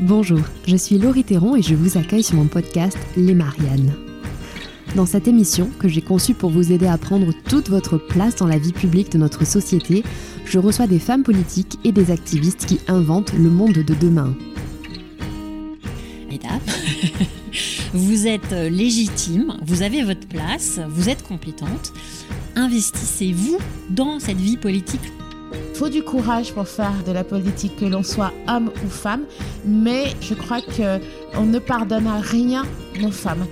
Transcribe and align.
Bonjour, 0.00 0.40
je 0.66 0.76
suis 0.76 0.96
Laurie 0.96 1.24
Théron 1.24 1.56
et 1.56 1.62
je 1.62 1.74
vous 1.74 1.98
accueille 1.98 2.22
sur 2.22 2.36
mon 2.36 2.46
podcast 2.46 2.96
Les 3.18 3.34
Mariannes. 3.34 3.92
Dans 4.96 5.04
cette 5.04 5.28
émission, 5.28 5.68
que 5.78 5.88
j'ai 5.88 6.00
conçue 6.00 6.32
pour 6.32 6.48
vous 6.48 6.72
aider 6.72 6.86
à 6.86 6.96
prendre 6.96 7.34
toute 7.50 7.68
votre 7.68 7.98
place 7.98 8.34
dans 8.36 8.46
la 8.46 8.56
vie 8.56 8.72
publique 8.72 9.12
de 9.12 9.18
notre 9.18 9.46
société, 9.46 10.02
je 10.46 10.58
reçois 10.58 10.86
des 10.86 10.98
femmes 10.98 11.22
politiques 11.22 11.78
et 11.84 11.92
des 11.92 12.10
activistes 12.10 12.64
qui 12.64 12.80
inventent 12.88 13.34
le 13.34 13.50
monde 13.50 13.74
de 13.74 13.94
demain. 13.94 14.34
Mesdames, 16.30 16.60
vous 17.92 18.26
êtes 18.26 18.52
légitime, 18.52 19.58
vous 19.66 19.82
avez 19.82 20.02
votre 20.02 20.26
place, 20.26 20.80
vous 20.88 21.10
êtes 21.10 21.22
compétente. 21.24 21.92
Investissez-vous 22.56 23.58
dans 23.90 24.18
cette 24.18 24.40
vie 24.40 24.56
politique 24.56 25.12
faut 25.80 25.88
du 25.88 26.02
courage 26.02 26.52
pour 26.52 26.68
faire 26.68 26.92
de 27.06 27.10
la 27.10 27.24
politique, 27.24 27.76
que 27.76 27.86
l'on 27.86 28.02
soit 28.02 28.34
homme 28.46 28.70
ou 28.84 28.90
femme, 28.90 29.22
mais 29.64 30.08
je 30.20 30.34
crois 30.34 30.60
qu'on 30.60 31.46
ne 31.46 31.58
pardonne 31.58 32.06
à 32.06 32.20
rien 32.20 32.64
nos 33.00 33.10
femmes. 33.10 33.46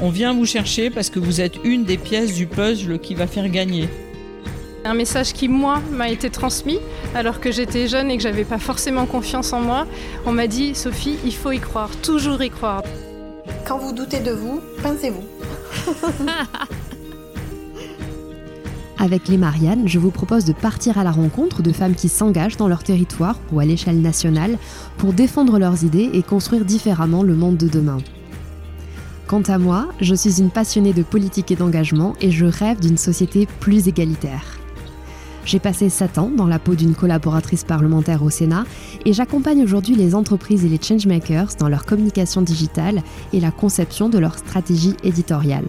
On 0.00 0.10
vient 0.10 0.32
vous 0.32 0.46
chercher 0.46 0.90
parce 0.90 1.10
que 1.10 1.18
vous 1.18 1.40
êtes 1.40 1.56
une 1.64 1.82
des 1.82 1.98
pièces 1.98 2.36
du 2.36 2.46
puzzle 2.46 3.00
qui 3.00 3.16
va 3.16 3.26
faire 3.26 3.48
gagner. 3.48 3.88
Un 4.84 4.94
message 4.94 5.32
qui, 5.32 5.48
moi, 5.48 5.82
m'a 5.90 6.08
été 6.08 6.30
transmis 6.30 6.78
alors 7.16 7.40
que 7.40 7.50
j'étais 7.50 7.88
jeune 7.88 8.12
et 8.12 8.16
que 8.16 8.22
j'avais 8.22 8.44
pas 8.44 8.60
forcément 8.60 9.04
confiance 9.04 9.52
en 9.52 9.60
moi. 9.60 9.88
On 10.24 10.30
m'a 10.30 10.46
dit, 10.46 10.76
Sophie, 10.76 11.16
il 11.24 11.34
faut 11.34 11.50
y 11.50 11.58
croire, 11.58 11.90
toujours 12.00 12.40
y 12.44 12.50
croire. 12.50 12.84
Quand 13.66 13.78
vous 13.78 13.92
doutez 13.92 14.20
de 14.20 14.30
vous, 14.30 14.60
pincez-vous. 14.84 15.24
Avec 19.00 19.28
les 19.28 19.36
Mariannes, 19.36 19.86
je 19.86 20.00
vous 20.00 20.10
propose 20.10 20.44
de 20.44 20.52
partir 20.52 20.98
à 20.98 21.04
la 21.04 21.12
rencontre 21.12 21.62
de 21.62 21.70
femmes 21.70 21.94
qui 21.94 22.08
s'engagent 22.08 22.56
dans 22.56 22.66
leur 22.66 22.82
territoire 22.82 23.38
ou 23.52 23.60
à 23.60 23.64
l'échelle 23.64 24.00
nationale 24.00 24.58
pour 24.96 25.12
défendre 25.12 25.60
leurs 25.60 25.84
idées 25.84 26.10
et 26.12 26.22
construire 26.24 26.64
différemment 26.64 27.22
le 27.22 27.36
monde 27.36 27.56
de 27.56 27.68
demain. 27.68 27.98
Quant 29.28 29.42
à 29.42 29.58
moi, 29.58 29.88
je 30.00 30.16
suis 30.16 30.40
une 30.40 30.50
passionnée 30.50 30.92
de 30.92 31.04
politique 31.04 31.52
et 31.52 31.56
d'engagement 31.56 32.14
et 32.20 32.32
je 32.32 32.46
rêve 32.46 32.80
d'une 32.80 32.98
société 32.98 33.46
plus 33.60 33.86
égalitaire. 33.86 34.58
J'ai 35.44 35.60
passé 35.60 35.90
7 35.90 36.18
ans 36.18 36.30
dans 36.36 36.46
la 36.46 36.58
peau 36.58 36.74
d'une 36.74 36.94
collaboratrice 36.94 37.62
parlementaire 37.62 38.24
au 38.24 38.30
Sénat 38.30 38.64
et 39.04 39.12
j'accompagne 39.12 39.62
aujourd'hui 39.62 39.94
les 39.94 40.16
entreprises 40.16 40.64
et 40.64 40.68
les 40.68 40.80
changemakers 40.82 41.54
dans 41.58 41.68
leur 41.68 41.86
communication 41.86 42.42
digitale 42.42 43.02
et 43.32 43.38
la 43.38 43.52
conception 43.52 44.08
de 44.08 44.18
leur 44.18 44.36
stratégie 44.36 44.96
éditoriale. 45.04 45.68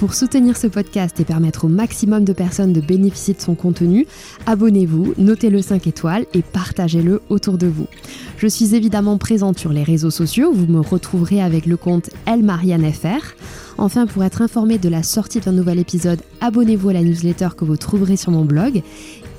Pour 0.00 0.14
soutenir 0.14 0.56
ce 0.56 0.66
podcast 0.66 1.20
et 1.20 1.26
permettre 1.26 1.66
au 1.66 1.68
maximum 1.68 2.24
de 2.24 2.32
personnes 2.32 2.72
de 2.72 2.80
bénéficier 2.80 3.34
de 3.34 3.40
son 3.42 3.54
contenu, 3.54 4.06
abonnez-vous, 4.46 5.12
notez-le 5.18 5.60
5 5.60 5.86
étoiles 5.86 6.24
et 6.32 6.40
partagez-le 6.40 7.20
autour 7.28 7.58
de 7.58 7.66
vous. 7.66 7.86
Je 8.38 8.46
suis 8.46 8.74
évidemment 8.74 9.18
présente 9.18 9.58
sur 9.58 9.74
les 9.74 9.82
réseaux 9.82 10.08
sociaux, 10.10 10.52
vous 10.54 10.64
me 10.64 10.80
retrouverez 10.80 11.42
avec 11.42 11.66
le 11.66 11.76
compte 11.76 12.08
ElMarianneFR. 12.26 13.36
Enfin, 13.76 14.06
pour 14.06 14.24
être 14.24 14.40
informé 14.40 14.78
de 14.78 14.88
la 14.88 15.02
sortie 15.02 15.40
d'un 15.40 15.52
nouvel 15.52 15.78
épisode, 15.78 16.22
abonnez-vous 16.40 16.88
à 16.88 16.94
la 16.94 17.02
newsletter 17.02 17.50
que 17.54 17.66
vous 17.66 17.76
trouverez 17.76 18.16
sur 18.16 18.32
mon 18.32 18.46
blog. 18.46 18.82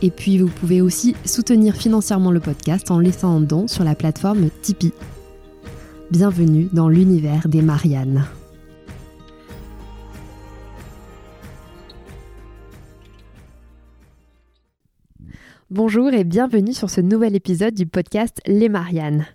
Et 0.03 0.11
puis, 0.11 0.37
vous 0.37 0.45
pouvez 0.47 0.79
aussi 0.79 1.15
soutenir 1.25 1.73
financièrement 1.75 2.29
le 2.29 2.39
podcast 2.39 2.91
en 2.91 2.99
laissant 2.99 3.35
un 3.35 3.41
don 3.41 3.67
sur 3.67 3.83
la 3.83 3.95
plateforme 3.95 4.49
Tipeee. 4.61 4.93
Bienvenue 6.11 6.69
dans 6.71 6.87
l'univers 6.87 7.47
des 7.47 7.63
Mariannes. 7.63 8.27
Bonjour 15.71 16.13
et 16.13 16.25
bienvenue 16.25 16.73
sur 16.73 16.89
ce 16.89 16.99
nouvel 16.99 17.33
épisode 17.33 17.73
du 17.73 17.85
podcast 17.85 18.41
Les 18.45 18.67
Mariannes. 18.67 19.25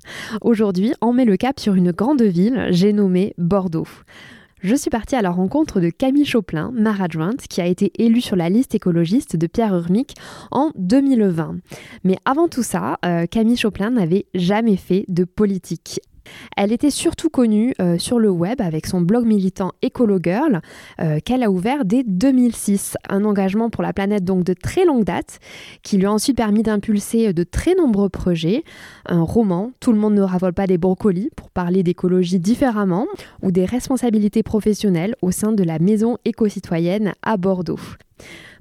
Aujourd'hui, 0.43 0.93
on 1.01 1.15
met 1.15 1.25
le 1.25 1.39
cap 1.39 1.59
sur 1.59 1.73
une 1.73 1.93
grande 1.93 2.21
ville, 2.21 2.67
j'ai 2.69 2.93
nommé 2.93 3.33
Bordeaux. 3.39 3.89
Je 4.61 4.75
suis 4.75 4.91
partie 4.91 5.17
à 5.17 5.23
la 5.23 5.31
rencontre 5.31 5.81
de 5.81 5.89
Camille 5.89 6.27
Choplin, 6.27 6.73
maire 6.75 7.01
adjointe, 7.01 7.47
qui 7.49 7.63
a 7.63 7.67
été 7.67 7.91
élue 7.97 8.21
sur 8.21 8.37
la 8.37 8.51
liste 8.51 8.75
écologiste 8.75 9.35
de 9.37 9.47
Pierre 9.47 9.75
Urmic 9.75 10.15
en 10.51 10.73
2020. 10.77 11.57
Mais 12.05 12.19
avant 12.27 12.49
tout 12.49 12.63
ça, 12.63 12.99
euh, 13.07 13.25
Camille 13.25 13.57
Choplin 13.57 13.89
n'avait 13.89 14.27
jamais 14.35 14.77
fait 14.77 15.07
de 15.09 15.25
politique. 15.25 16.03
Elle 16.57 16.73
était 16.73 16.91
surtout 16.91 17.31
connue 17.31 17.75
euh, 17.81 17.99
sur 17.99 18.19
le 18.19 18.31
web 18.31 18.61
avec 18.61 18.87
son 18.87 19.01
blog 19.01 19.25
militant 19.27 19.73
Ecolo 19.85 20.19
Girl 20.23 20.61
euh, 21.01 21.19
qu'elle 21.25 21.43
a 21.43 21.51
ouvert 21.51 21.85
dès 21.85 22.03
2006, 22.05 22.97
un 23.09 23.25
engagement 23.25 23.71
pour 23.71 23.83
la 23.83 23.93
planète 23.93 24.25
donc 24.25 24.45
de 24.45 24.55
très 24.55 24.85
longue 24.85 25.05
date 25.05 25.39
qui 25.83 25.99
lui 25.99 26.07
a 26.07 26.13
ensuite 26.13 26.37
permis 26.37 26.63
d'impulser 26.63 27.33
de 27.33 27.43
très 27.43 27.75
nombreux 27.75 28.09
projets, 28.09 28.65
un 29.07 29.23
roman 29.23 29.71
Tout 29.81 29.93
le 29.93 29.99
monde 29.99 30.15
ne 30.15 30.23
ravole 30.23 30.53
pas 30.53 30.67
des 30.67 30.79
brocolis 30.79 31.31
pour 31.37 31.51
parler 31.51 31.83
d'écologie 31.83 32.39
différemment 32.39 33.07
ou 33.43 33.51
des 33.51 33.65
responsabilités 33.65 34.43
professionnelles 34.43 35.15
au 35.23 35.31
sein 35.31 35.53
de 35.53 35.63
la 35.63 35.79
maison 35.79 36.19
éco-citoyenne 36.25 37.13
à 37.23 37.37
Bordeaux. 37.37 37.81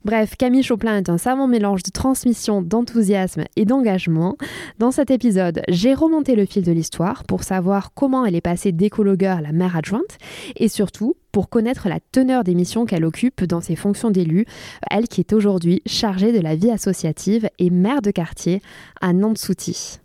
Bref, 0.05 0.35
Camille 0.37 0.61
Choplin 0.61 0.97
est 0.97 1.09
un 1.09 1.17
savant 1.17 1.47
mélange 1.47 1.81
de 1.81 1.89
transmission, 1.89 2.61
d'enthousiasme 2.61 3.45
et 3.55 3.65
d'engagement. 3.65 4.37
Dans 4.77 4.91
cet 4.91 5.09
épisode, 5.09 5.63
j'ai 5.67 5.95
remonté 5.95 6.35
le 6.35 6.45
fil 6.45 6.61
de 6.61 6.71
l'histoire 6.71 7.23
pour 7.23 7.41
savoir 7.41 7.91
comment 7.95 8.23
elle 8.23 8.35
est 8.35 8.41
passée 8.41 8.71
d'écologueur 8.71 9.39
à 9.39 9.41
la 9.41 9.51
mère 9.51 9.75
adjointe 9.75 10.19
et 10.57 10.67
surtout 10.67 11.15
pour 11.31 11.49
connaître 11.49 11.89
la 11.89 11.99
teneur 12.11 12.43
des 12.43 12.53
missions 12.53 12.85
qu'elle 12.85 13.03
occupe 13.03 13.45
dans 13.45 13.61
ses 13.61 13.75
fonctions 13.75 14.11
d'élu, 14.11 14.45
elle 14.91 15.07
qui 15.07 15.21
est 15.21 15.33
aujourd'hui 15.33 15.81
chargée 15.87 16.31
de 16.31 16.39
la 16.39 16.55
vie 16.55 16.69
associative 16.69 17.49
et 17.57 17.71
maire 17.71 18.03
de 18.03 18.11
quartier 18.11 18.61
à 19.01 19.11
Nantes-Souty. 19.11 19.97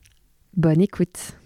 Bonne 0.57 0.81
écoute. 0.81 1.40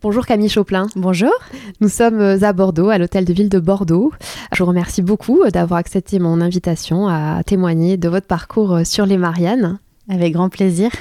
Bonjour 0.00 0.26
Camille 0.26 0.48
Choplin. 0.48 0.86
Bonjour. 0.94 1.32
Nous 1.80 1.88
sommes 1.88 2.20
euh, 2.20 2.42
à 2.42 2.52
Bordeaux, 2.52 2.88
à 2.88 2.98
l'hôtel 2.98 3.24
de 3.24 3.32
ville 3.32 3.48
de 3.48 3.58
Bordeaux. 3.58 4.12
Je 4.52 4.62
vous 4.62 4.68
remercie 4.68 5.02
beaucoup 5.02 5.42
euh, 5.42 5.50
d'avoir 5.50 5.80
accepté 5.80 6.20
mon 6.20 6.40
invitation 6.40 7.08
à 7.08 7.42
témoigner 7.44 7.96
de 7.96 8.08
votre 8.08 8.28
parcours 8.28 8.74
euh, 8.74 8.84
sur 8.84 9.06
les 9.06 9.16
Mariannes. 9.16 9.80
Avec 10.08 10.34
grand 10.34 10.50
plaisir. 10.50 10.92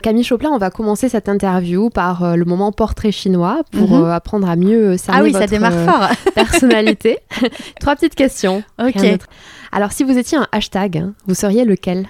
Camille 0.00 0.22
Choplin, 0.22 0.50
on 0.50 0.58
va 0.58 0.70
commencer 0.70 1.08
cette 1.08 1.28
interview 1.28 1.90
par 1.90 2.36
le 2.36 2.44
moment 2.44 2.70
portrait 2.70 3.10
chinois 3.10 3.62
pour 3.72 3.90
mhm. 3.90 4.10
apprendre 4.10 4.48
à 4.48 4.54
mieux 4.54 4.96
cerner 4.96 5.20
ah 5.20 5.24
oui, 5.24 5.32
votre 5.32 5.44
ça 5.44 5.50
démarre 5.50 5.72
fort. 5.72 6.08
personnalité. 6.34 7.18
Trois 7.80 7.96
petites 7.96 8.14
questions. 8.14 8.62
Ok. 8.78 9.04
Alors, 9.72 9.90
si 9.90 10.04
vous 10.04 10.16
étiez 10.16 10.38
un 10.38 10.46
hashtag, 10.52 10.98
hein, 10.98 11.14
vous 11.26 11.34
seriez 11.34 11.64
lequel? 11.64 12.06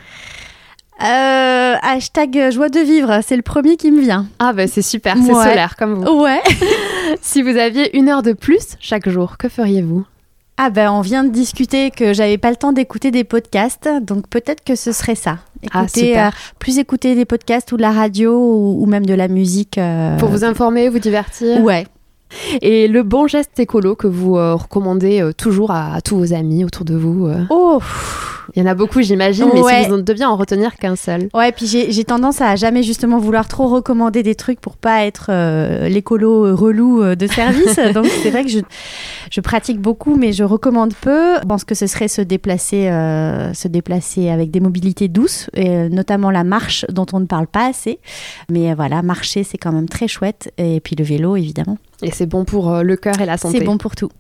Euh, 1.03 1.75
hashtag 1.83 2.51
joie 2.51 2.71
de 2.71 2.81
vivre, 2.81 3.21
c'est 3.27 3.37
le 3.37 3.43
premier 3.43 3.77
qui 3.77 3.91
me 3.91 4.01
vient. 4.01 4.27
Ah 4.39 4.53
ben 4.55 4.67
c'est 4.67 4.83
super, 4.83 5.17
c'est 5.17 5.33
solaire 5.33 5.77
comme 5.77 5.95
vous. 5.95 6.23
Ouais. 6.23 6.41
si 7.21 7.43
vous 7.43 7.57
aviez 7.57 7.97
une 7.97 8.09
heure 8.09 8.23
de 8.23 8.33
plus 8.33 8.77
chaque 8.81 9.09
jour, 9.09 9.37
que 9.37 9.49
feriez-vous? 9.49 10.07
Ah 10.57 10.71
ben 10.71 10.91
on 10.91 11.03
vient 11.03 11.23
de 11.23 11.29
discuter 11.29 11.91
que 11.91 12.15
j'avais 12.15 12.39
pas 12.39 12.49
le 12.49 12.57
temps 12.57 12.73
d'écouter 12.73 13.11
des 13.11 13.25
podcasts, 13.25 13.91
donc 14.01 14.27
peut-être 14.29 14.65
que 14.65 14.75
ce 14.75 14.93
serait 14.93 15.15
ça. 15.17 15.39
ah, 15.71 15.87
super. 15.87 16.29
Euh, 16.29 16.55
plus 16.59 16.79
écouter 16.79 17.15
des 17.15 17.27
podcasts 17.27 17.73
ou 17.73 17.77
de 17.77 17.83
la 17.83 17.93
radio 17.93 18.33
ou, 18.35 18.87
même 18.87 19.05
de 19.05 19.13
la 19.15 19.29
musique. 19.29 19.77
Euh, 19.77 20.17
Pour 20.17 20.31
vous 20.31 20.45
informer, 20.45 20.89
vous 20.89 20.99
divertir 20.99 21.61
Ouais. 21.63 21.87
Et 22.63 22.89
le 22.89 23.03
bon 23.03 23.29
geste 23.29 23.59
écolo 23.61 23.97
que 23.97 24.07
vous 24.07 24.35
recommandez 24.35 25.31
toujours 25.37 25.71
à, 25.71 25.95
à, 25.95 26.01
tous 26.01 26.17
vos 26.17 26.33
amis 26.33 26.65
autour 26.65 26.85
de 26.87 26.97
vous 26.97 27.31
Oh 27.51 27.81
il 28.55 28.63
y 28.63 28.67
en 28.67 28.71
a 28.71 28.75
beaucoup, 28.75 29.03
j'imagine, 29.03 29.49
mais 29.53 29.83
si 29.83 29.89
vous 29.89 30.01
deviez 30.01 30.25
en 30.25 30.37
retenir 30.37 30.77
qu'un 30.77 30.97
seul. 30.97 31.29
Ouais, 31.35 31.53
puis 31.53 31.67
j'ai 31.67 32.05
tendance 32.05 32.41
à 32.41 32.57
jamais 32.57 32.83
justement 32.83 33.19
vouloir 33.19 33.49
trop 33.49 33.67
recommander 33.67 34.23
des 34.23 34.35
trucs 34.35 34.61
pour 34.61 34.77
pas 34.77 35.05
être 35.05 35.27
euh, 35.31 35.89
l'écolo 35.89 36.55
relou 36.55 37.03
euh, 37.03 37.15
de 37.15 37.27
service. 37.27 37.77
Donc 37.95 38.07
c'est 38.23 38.31
vrai 38.31 38.45
que 38.45 38.51
je, 38.51 38.61
je 39.31 39.41
pratique 39.41 39.81
beaucoup, 39.81 40.17
mais 40.17 40.33
je 40.33 40.45
recommande 40.45 40.95
peu. 40.95 41.37
Je 41.41 41.47
pense 41.47 41.65
que 41.65 41.75
ce 41.75 41.87
serait 41.87 42.09
se 42.09 42.23
déplacer, 42.23 42.89
euh, 42.89 43.53
se 43.55 43.69
déplacer 43.69 44.31
avec 44.31 44.51
des 44.51 44.61
mobilités 44.61 45.09
douces, 45.09 45.51
et 45.55 45.89
notamment 45.89 46.31
la 46.31 46.45
marche 46.45 46.87
dont 46.91 47.07
on 47.13 47.21
ne 47.21 47.27
parle 47.27 47.47
pas 47.47 47.67
assez. 47.67 47.99
Mais 48.51 48.75
voilà, 48.75 49.03
marcher 49.03 49.45
c'est 49.45 49.59
quand 49.59 49.73
même 49.73 49.89
très 49.89 50.09
chouette. 50.09 50.53
Et 50.59 50.81
puis 50.81 50.97
le 50.97 51.05
vélo 51.05 51.37
évidemment. 51.37 51.79
Et 52.03 52.11
c'est 52.11 52.27
bon 52.27 52.45
pour 52.45 52.83
le 52.83 52.97
cœur 52.97 53.21
et 53.21 53.27
la 53.27 53.39
santé. 53.39 53.59
C'est 53.59 53.65
bon 53.65 53.79
pour 53.79 53.97
tout. 53.97 54.11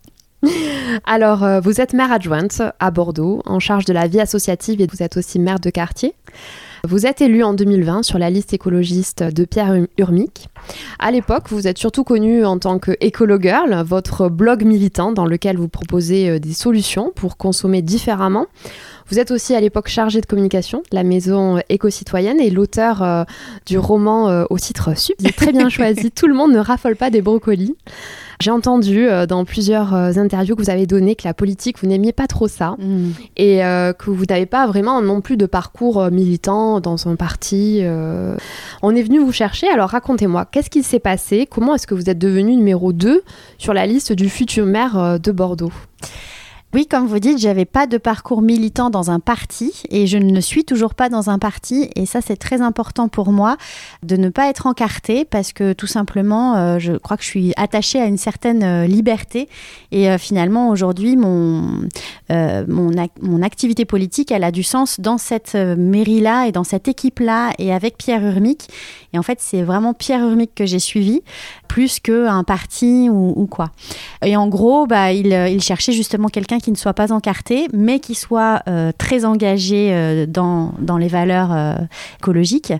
Alors, 1.04 1.44
euh, 1.44 1.60
vous 1.60 1.80
êtes 1.80 1.92
maire 1.92 2.12
adjointe 2.12 2.62
à 2.78 2.90
Bordeaux, 2.90 3.42
en 3.46 3.58
charge 3.58 3.84
de 3.84 3.92
la 3.92 4.06
vie 4.06 4.20
associative 4.20 4.80
et 4.80 4.86
vous 4.86 5.02
êtes 5.02 5.16
aussi 5.16 5.38
maire 5.38 5.60
de 5.60 5.70
quartier. 5.70 6.14
Vous 6.84 7.06
êtes 7.06 7.20
élu 7.20 7.42
en 7.42 7.54
2020 7.54 8.04
sur 8.04 8.18
la 8.18 8.30
liste 8.30 8.52
écologiste 8.52 9.22
de 9.22 9.44
Pierre 9.44 9.74
Urmic. 9.98 10.48
À 11.00 11.10
l'époque, 11.10 11.44
vous 11.48 11.66
êtes 11.66 11.78
surtout 11.78 12.04
connu 12.04 12.44
en 12.44 12.58
tant 12.58 12.78
que 12.78 12.92
Ecolo 13.04 13.40
Girl, 13.40 13.82
votre 13.84 14.28
blog 14.28 14.62
militant 14.62 15.10
dans 15.10 15.24
lequel 15.24 15.56
vous 15.56 15.68
proposez 15.68 16.28
euh, 16.28 16.38
des 16.38 16.52
solutions 16.52 17.12
pour 17.14 17.36
consommer 17.36 17.82
différemment. 17.82 18.46
Vous 19.08 19.18
êtes 19.18 19.30
aussi 19.30 19.54
à 19.54 19.60
l'époque 19.60 19.88
chargé 19.88 20.20
de 20.20 20.26
communication 20.26 20.82
de 20.90 20.96
la 20.96 21.02
maison 21.02 21.60
éco-citoyenne 21.68 22.40
et 22.40 22.50
l'auteur 22.50 23.02
euh, 23.02 23.24
du 23.64 23.78
roman 23.78 24.44
au 24.50 24.58
titre 24.58 24.96
sub, 24.96 25.16
très 25.36 25.52
bien 25.52 25.68
choisi 25.70 26.10
Tout 26.10 26.26
le 26.26 26.34
monde 26.34 26.52
ne 26.52 26.58
raffole 26.58 26.96
pas 26.96 27.10
des 27.10 27.22
brocolis. 27.22 27.76
J'ai 28.40 28.50
entendu 28.50 29.08
euh, 29.08 29.26
dans 29.26 29.44
plusieurs 29.44 29.94
euh, 29.94 30.12
interviews 30.16 30.56
que 30.56 30.62
vous 30.62 30.70
avez 30.70 30.86
données 30.86 31.14
que 31.14 31.26
la 31.26 31.34
politique, 31.34 31.78
vous 31.80 31.86
n'aimiez 31.88 32.12
pas 32.12 32.26
trop 32.26 32.48
ça 32.48 32.76
Mm. 32.78 33.10
et 33.36 33.64
euh, 33.64 33.92
que 33.92 34.10
vous 34.10 34.24
n'avez 34.28 34.46
pas 34.46 34.66
vraiment 34.66 35.00
non 35.00 35.20
plus 35.20 35.36
de 35.36 35.46
parcours 35.46 36.10
militant 36.10 36.80
dans 36.80 37.08
un 37.08 37.16
parti. 37.16 37.80
euh. 37.82 38.36
On 38.82 38.94
est 38.94 39.02
venu 39.02 39.18
vous 39.18 39.32
chercher, 39.32 39.68
alors 39.68 39.90
racontez-moi, 39.90 40.44
qu'est-ce 40.50 40.70
qui 40.70 40.82
s'est 40.82 40.98
passé? 41.00 41.46
Comment 41.50 41.74
est-ce 41.74 41.86
que 41.86 41.94
vous 41.94 42.10
êtes 42.10 42.18
devenu 42.18 42.56
numéro 42.56 42.92
2 42.92 43.22
sur 43.58 43.72
la 43.72 43.86
liste 43.86 44.12
du 44.12 44.28
futur 44.28 44.66
maire 44.66 45.18
de 45.20 45.32
Bordeaux? 45.32 45.72
Oui, 46.76 46.86
comme 46.86 47.06
vous 47.06 47.20
dites, 47.20 47.38
j'avais 47.38 47.64
pas 47.64 47.86
de 47.86 47.96
parcours 47.96 48.42
militant 48.42 48.90
dans 48.90 49.10
un 49.10 49.18
parti 49.18 49.72
et 49.88 50.06
je 50.06 50.18
ne 50.18 50.42
suis 50.42 50.62
toujours 50.62 50.92
pas 50.92 51.08
dans 51.08 51.30
un 51.30 51.38
parti. 51.38 51.88
Et 51.96 52.04
ça 52.04 52.20
c'est 52.20 52.36
très 52.36 52.60
important 52.60 53.08
pour 53.08 53.32
moi 53.32 53.56
de 54.02 54.16
ne 54.16 54.28
pas 54.28 54.50
être 54.50 54.66
encartée 54.66 55.24
parce 55.24 55.54
que 55.54 55.72
tout 55.72 55.86
simplement 55.86 56.54
euh, 56.54 56.78
je 56.78 56.92
crois 56.92 57.16
que 57.16 57.22
je 57.22 57.28
suis 57.28 57.54
attachée 57.56 57.98
à 57.98 58.04
une 58.04 58.18
certaine 58.18 58.62
euh, 58.62 58.86
liberté. 58.86 59.48
Et 59.90 60.10
euh, 60.10 60.18
finalement 60.18 60.68
aujourd'hui 60.68 61.16
mon, 61.16 61.62
mon, 62.28 62.90
ac- 62.90 63.08
mon 63.22 63.40
activité 63.40 63.86
politique 63.86 64.30
elle 64.30 64.44
a 64.44 64.50
du 64.50 64.62
sens 64.62 65.00
dans 65.00 65.16
cette 65.16 65.54
mairie-là 65.54 66.46
et 66.46 66.52
dans 66.52 66.64
cette 66.64 66.88
équipe-là 66.88 67.52
et 67.58 67.72
avec 67.72 67.96
Pierre 67.96 68.22
Urmic. 68.22 68.68
Et 69.14 69.18
en 69.18 69.22
fait 69.22 69.38
c'est 69.40 69.62
vraiment 69.62 69.94
Pierre 69.94 70.20
Urmic 70.20 70.54
que 70.54 70.66
j'ai 70.66 70.78
suivi 70.78 71.22
plus 71.68 72.00
qu'un 72.00 72.44
parti 72.44 73.08
ou, 73.10 73.46
quoi. 73.46 73.70
Et 74.22 74.36
en 74.36 74.48
gros, 74.48 74.86
bah, 74.86 75.12
il, 75.12 75.26
il 75.26 75.60
cherchait 75.60 75.92
justement 75.92 76.28
quelqu'un 76.28 76.58
qui 76.58 76.65
ne 76.70 76.76
soit 76.76 76.94
pas 76.94 77.12
encarté, 77.12 77.68
mais 77.72 78.00
qui 78.00 78.14
soit 78.14 78.62
euh, 78.68 78.92
très 78.96 79.24
engagé 79.24 79.92
euh, 79.92 80.26
dans, 80.26 80.72
les 80.98 81.08
valeurs 81.08 81.52
euh, 81.52 81.74
écologiques. 82.18 82.72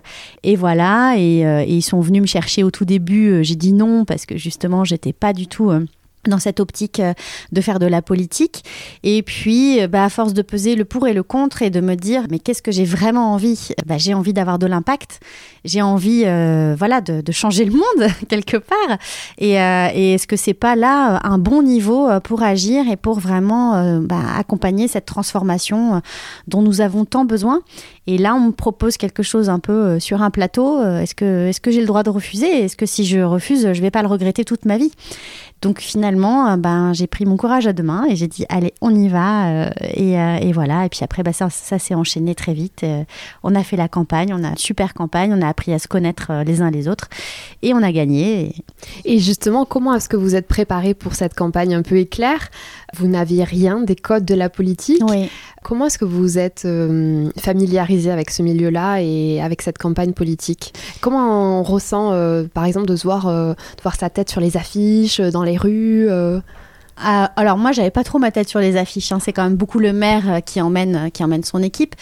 Et 0.43 0.55
voilà, 0.55 1.15
et, 1.17 1.65
ils 1.67 1.81
sont 1.81 2.01
venus 2.01 2.21
me 2.21 2.27
chercher 2.27 2.63
au 2.63 2.71
tout 2.71 2.85
début. 2.85 3.43
J'ai 3.43 3.55
dit 3.55 3.73
non 3.73 4.05
parce 4.05 4.25
que 4.25 4.37
justement, 4.37 4.83
j'étais 4.83 5.13
pas 5.13 5.33
du 5.33 5.47
tout. 5.47 5.71
Dans 6.27 6.39
cette 6.39 6.59
optique 6.59 6.99
euh, 6.99 7.13
de 7.51 7.61
faire 7.61 7.79
de 7.79 7.85
la 7.85 8.01
politique. 8.01 8.63
Et 9.03 9.23
puis, 9.23 9.81
euh, 9.81 9.87
bah, 9.87 10.05
à 10.05 10.09
force 10.09 10.33
de 10.33 10.41
peser 10.41 10.75
le 10.75 10.85
pour 10.85 11.07
et 11.07 11.13
le 11.13 11.23
contre 11.23 11.61
et 11.61 11.69
de 11.69 11.81
me 11.81 11.95
dire, 11.95 12.23
mais 12.29 12.39
qu'est-ce 12.39 12.61
que 12.61 12.71
j'ai 12.71 12.85
vraiment 12.85 13.33
envie? 13.33 13.69
Bah, 13.85 13.97
J'ai 13.97 14.13
envie 14.13 14.33
d'avoir 14.33 14.59
de 14.59 14.67
l'impact. 14.67 15.19
J'ai 15.65 15.81
envie 15.81 16.23
euh, 16.25 16.75
voilà, 16.77 17.01
de, 17.01 17.31
changer 17.31 17.65
le 17.65 17.71
monde, 17.71 18.11
quelque 18.29 18.57
part. 18.57 18.97
Et, 19.37 19.53
est-ce 19.53 20.27
que 20.27 20.35
c'est 20.35 20.53
pas 20.53 20.75
là 20.75 21.19
un 21.23 21.37
bon 21.37 21.61
niveau 21.61 22.09
pour 22.23 22.41
agir 22.41 22.89
et 22.89 22.95
pour 22.95 23.19
vraiment 23.19 23.99
bah, 23.99 24.21
accompagner 24.37 24.87
cette 24.87 25.05
transformation 25.05 26.01
dont 26.47 26.61
nous 26.61 26.81
avons 26.81 27.05
tant 27.05 27.25
besoin? 27.25 27.61
Et 28.05 28.17
là, 28.17 28.35
on 28.35 28.39
me 28.39 28.51
propose 28.51 28.97
quelque 28.97 29.23
chose 29.23 29.49
un 29.49 29.59
peu 29.59 29.99
sur 29.99 30.21
un 30.21 30.29
plateau. 30.29 30.81
Est-ce 30.83 31.15
que, 31.15 31.47
est-ce 31.47 31.59
que 31.59 31.71
j'ai 31.71 31.81
le 31.81 31.87
droit 31.87 32.03
de 32.03 32.09
refuser? 32.09 32.63
Est-ce 32.63 32.77
que 32.77 32.85
si 32.85 33.05
je 33.05 33.19
refuse, 33.19 33.73
je 33.73 33.81
vais 33.81 33.91
pas 33.91 34.01
le 34.01 34.07
regretter 34.07 34.45
toute 34.45 34.65
ma 34.65 34.77
vie? 34.77 34.91
Donc 35.61 35.79
finalement, 35.79 36.47
euh, 36.47 36.57
ben, 36.57 36.93
j'ai 36.93 37.07
pris 37.07 37.25
mon 37.25 37.35
courage 37.35 37.65
à 37.65 37.73
deux 37.73 37.83
mains 37.83 38.05
et 38.07 38.15
j'ai 38.15 38.27
dit 38.27 38.45
allez, 38.49 38.73
on 38.81 38.93
y 38.93 39.07
va. 39.07 39.47
euh, 39.47 39.69
et, 39.81 40.19
euh, 40.19 40.37
et 40.37 40.51
voilà. 40.51 40.85
Et 40.85 40.89
puis 40.89 40.99
après, 41.03 41.23
bah, 41.23 41.33
ça, 41.33 41.49
s'est 41.49 41.95
enchaîné 41.95 42.35
très 42.35 42.53
vite. 42.53 42.85
On 43.43 43.55
a 43.55 43.63
fait 43.63 43.77
la 43.77 43.87
campagne, 43.87 44.33
on 44.33 44.43
a 44.43 44.49
une 44.49 44.57
super 44.57 44.93
campagne, 44.93 45.33
on 45.33 45.41
a 45.41 45.47
appris 45.47 45.73
à 45.73 45.79
se 45.79 45.87
connaître 45.87 46.31
les 46.45 46.61
uns 46.61 46.69
les 46.69 46.87
autres 46.87 47.09
et 47.61 47.73
on 47.73 47.81
a 47.81 47.91
gagné. 47.91 48.53
Et 49.05 49.19
justement, 49.19 49.65
comment 49.65 49.95
est-ce 49.95 50.09
que 50.09 50.17
vous 50.17 50.35
êtes 50.35 50.47
préparé 50.47 50.93
pour 50.93 51.15
cette 51.15 51.33
campagne 51.33 51.73
un 51.73 51.81
peu 51.81 51.97
éclair? 51.97 52.49
Vous 52.99 53.07
n'aviez 53.07 53.43
rien 53.43 53.81
des 53.81 53.95
codes 53.95 54.25
de 54.25 54.35
la 54.35 54.49
politique. 54.49 55.01
Oui. 55.07 55.29
Comment 55.63 55.87
est-ce 55.87 55.97
que 55.97 56.05
vous 56.05 56.17
vous 56.17 56.37
êtes 56.37 56.63
euh, 56.65 57.29
familiarisé 57.37 58.09
avec 58.09 58.29
ce 58.29 58.41
milieu-là 58.41 59.01
et 59.01 59.41
avec 59.41 59.61
cette 59.61 59.77
campagne 59.77 60.13
politique? 60.13 60.73
Comment 61.01 61.59
on 61.59 61.63
ressent, 61.63 62.13
euh, 62.13 62.45
par 62.53 62.65
exemple, 62.65 62.87
de 62.87 62.95
se 62.95 63.03
voir, 63.03 63.27
euh, 63.27 63.51
de 63.51 63.81
voir 63.81 63.95
sa 63.95 64.09
tête 64.09 64.29
sur 64.29 64.39
les 64.39 64.55
affiches, 64.55 65.19
dans 65.19 65.43
les 65.43 65.57
rues 65.57 66.07
euh 67.05 67.27
alors 67.35 67.57
moi, 67.57 67.71
j'avais 67.71 67.91
pas 67.91 68.03
trop 68.03 68.19
ma 68.19 68.31
tête 68.31 68.49
sur 68.49 68.59
les 68.59 68.77
affiches. 68.77 69.11
hein. 69.11 69.19
C'est 69.21 69.33
quand 69.33 69.43
même 69.43 69.55
beaucoup 69.55 69.79
le 69.79 69.93
maire 69.93 70.23
euh, 70.31 70.39
qui 70.39 70.61
emmène, 70.61 70.95
euh, 70.95 71.09
qui 71.09 71.23
emmène 71.23 71.43
son 71.43 71.61
équipe. 71.61 71.95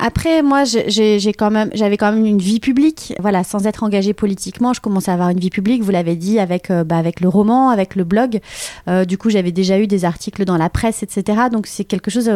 Après, 0.00 0.42
moi, 0.42 0.64
j'ai 0.64 1.32
quand 1.36 1.50
même, 1.50 1.70
j'avais 1.74 1.96
quand 1.96 2.12
même 2.12 2.24
une 2.24 2.38
vie 2.38 2.60
publique. 2.60 3.14
Voilà, 3.20 3.44
sans 3.44 3.66
être 3.66 3.82
engagée 3.82 4.14
politiquement, 4.14 4.72
je 4.72 4.80
commençais 4.80 5.10
à 5.10 5.14
avoir 5.14 5.28
une 5.30 5.40
vie 5.40 5.50
publique. 5.50 5.82
Vous 5.82 5.90
l'avez 5.90 6.16
dit 6.16 6.38
avec, 6.38 6.70
euh, 6.70 6.84
bah, 6.84 6.96
avec 6.96 7.20
le 7.20 7.28
roman, 7.28 7.68
avec 7.70 7.94
le 7.96 8.04
blog. 8.04 8.40
Euh, 8.88 9.04
du 9.04 9.18
coup, 9.18 9.30
j'avais 9.30 9.52
déjà 9.52 9.78
eu 9.78 9.86
des 9.86 10.04
articles 10.04 10.44
dans 10.44 10.56
la 10.56 10.70
presse, 10.70 11.02
etc. 11.02 11.42
Donc 11.52 11.66
c'est 11.66 11.84
quelque 11.84 12.10
chose. 12.10 12.30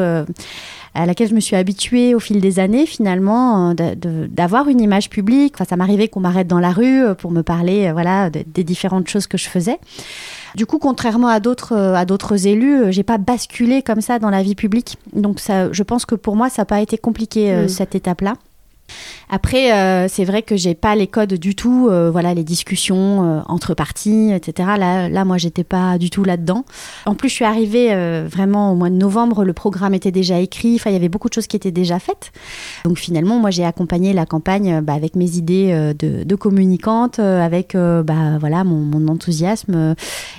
À 0.94 1.06
laquelle 1.06 1.28
je 1.28 1.34
me 1.34 1.40
suis 1.40 1.56
habituée 1.56 2.14
au 2.14 2.20
fil 2.20 2.40
des 2.40 2.58
années 2.58 2.84
finalement 2.86 3.70
euh, 3.80 4.26
d'avoir 4.28 4.68
une 4.68 4.80
image 4.80 5.08
publique. 5.08 5.54
Enfin, 5.56 5.64
ça 5.68 5.76
m'arrivait 5.76 6.08
qu'on 6.08 6.20
m'arrête 6.20 6.46
dans 6.48 6.58
la 6.60 6.70
rue 6.70 7.02
euh, 7.04 7.14
pour 7.14 7.30
me 7.30 7.42
parler 7.42 7.86
euh, 7.88 7.92
voilà 7.92 8.28
de- 8.30 8.44
des 8.46 8.64
différentes 8.64 9.08
choses 9.08 9.26
que 9.26 9.38
je 9.38 9.48
faisais. 9.48 9.78
Du 10.54 10.66
coup, 10.66 10.78
contrairement 10.78 11.28
à 11.28 11.40
d'autres 11.40 11.74
à 11.74 12.04
d'autres 12.04 12.46
élus, 12.46 12.92
j'ai 12.92 13.02
pas 13.04 13.16
basculé 13.18 13.80
comme 13.82 14.02
ça 14.02 14.18
dans 14.18 14.28
la 14.30 14.42
vie 14.42 14.54
publique. 14.54 14.96
Donc 15.14 15.40
ça, 15.40 15.72
je 15.72 15.82
pense 15.82 16.04
que 16.04 16.14
pour 16.14 16.36
moi, 16.36 16.50
ça 16.50 16.62
n'a 16.62 16.66
pas 16.66 16.80
été 16.82 16.98
compliqué 16.98 17.52
Mm. 17.54 17.68
cette 17.68 17.94
étape-là. 17.94 18.34
Après, 19.34 19.72
euh, 19.72 20.08
c'est 20.08 20.26
vrai 20.26 20.42
que 20.42 20.56
j'ai 20.56 20.74
pas 20.74 20.94
les 20.94 21.06
codes 21.06 21.32
du 21.32 21.54
tout, 21.54 21.88
euh, 21.90 22.10
voilà, 22.10 22.34
les 22.34 22.44
discussions 22.44 23.24
euh, 23.24 23.40
entre 23.46 23.72
partis, 23.72 24.30
etc. 24.30 24.68
Là, 24.78 25.08
là, 25.08 25.24
moi, 25.24 25.38
j'étais 25.38 25.64
pas 25.64 25.96
du 25.96 26.10
tout 26.10 26.22
là-dedans. 26.22 26.66
En 27.06 27.14
plus, 27.14 27.30
je 27.30 27.34
suis 27.36 27.44
arrivée 27.46 27.72
vraiment 28.26 28.72
au 28.72 28.74
mois 28.74 28.90
de 28.90 28.94
novembre, 28.94 29.44
le 29.44 29.54
programme 29.54 29.94
était 29.94 30.10
déjà 30.10 30.38
écrit, 30.38 30.78
il 30.84 30.92
y 30.92 30.96
avait 30.96 31.08
beaucoup 31.08 31.30
de 31.30 31.34
choses 31.34 31.46
qui 31.46 31.56
étaient 31.56 31.70
déjà 31.70 31.98
faites. 31.98 32.30
Donc 32.84 32.98
finalement, 32.98 33.38
moi, 33.38 33.50
j'ai 33.50 33.64
accompagné 33.64 34.12
la 34.12 34.26
campagne 34.26 34.82
bah, 34.82 34.92
avec 34.92 35.16
mes 35.16 35.36
idées 35.36 35.94
de, 35.98 36.24
de 36.24 36.34
communicante, 36.34 37.18
avec 37.18 37.74
bah, 37.74 38.36
voilà 38.38 38.64
mon, 38.64 39.08
enthousiasme, 39.08 39.94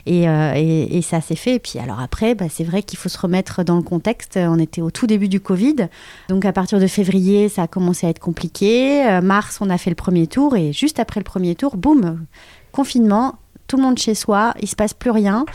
et 0.06 1.02
ça 1.02 1.22
s'est 1.22 1.36
fait. 1.36 1.56
Et 1.56 1.60
puis 1.60 1.80
alors 1.80 2.00
après, 2.00 2.36
bah, 2.36 2.46
c'est 2.50 2.64
vrai 2.64 2.84
qu'il 2.84 3.00
faut 3.00 3.10
se 3.10 3.18
remettre 3.18 3.64
dans 3.64 3.76
le 3.76 3.84
contexte. 3.84 4.38
On 4.38 4.60
était 4.60 4.82
au 4.82 4.92
tout 4.92 5.08
début 5.08 5.30
du 5.30 5.40
Covid, 5.40 5.88
donc 6.30 6.46
à 6.46 6.54
partir 6.54 6.80
de 6.80 6.88
février, 6.88 7.50
ça 7.50 7.64
a 7.64 7.68
commencé 7.68 8.06
à 8.06 8.10
être 8.12 8.20
compliqué. 8.20 8.43
Euh, 8.62 9.22
mars, 9.22 9.60
on 9.62 9.70
a 9.70 9.78
fait 9.78 9.90
le 9.90 9.96
premier 9.96 10.28
tour, 10.28 10.56
et 10.56 10.74
juste 10.74 11.00
après 11.00 11.20
le 11.20 11.24
premier 11.26 11.56
tour, 11.56 11.78
boum, 11.78 12.26
confinement. 12.72 13.36
Tout 13.68 13.78
le 13.78 13.84
monde 13.84 13.98
chez 13.98 14.14
soi, 14.14 14.54
il 14.62 14.68
se 14.68 14.76
passe 14.76 14.94
plus 14.94 15.10
rien. 15.10 15.46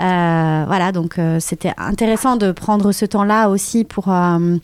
Euh, 0.00 0.64
voilà, 0.66 0.90
donc 0.92 1.18
euh, 1.18 1.38
c'était 1.40 1.72
intéressant 1.78 2.36
de 2.36 2.50
prendre 2.52 2.90
ce 2.92 3.04
temps-là 3.06 3.48
aussi 3.48 3.84
pour 3.84 4.08
euh, 4.12 4.56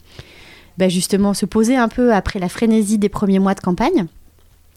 bah, 0.76 0.88
justement 0.88 1.32
se 1.32 1.46
poser 1.46 1.76
un 1.76 1.88
peu 1.88 2.12
après 2.12 2.40
la 2.40 2.48
frénésie 2.48 2.98
des 2.98 3.08
premiers 3.08 3.38
mois 3.38 3.54
de 3.54 3.60
campagne. 3.60 4.06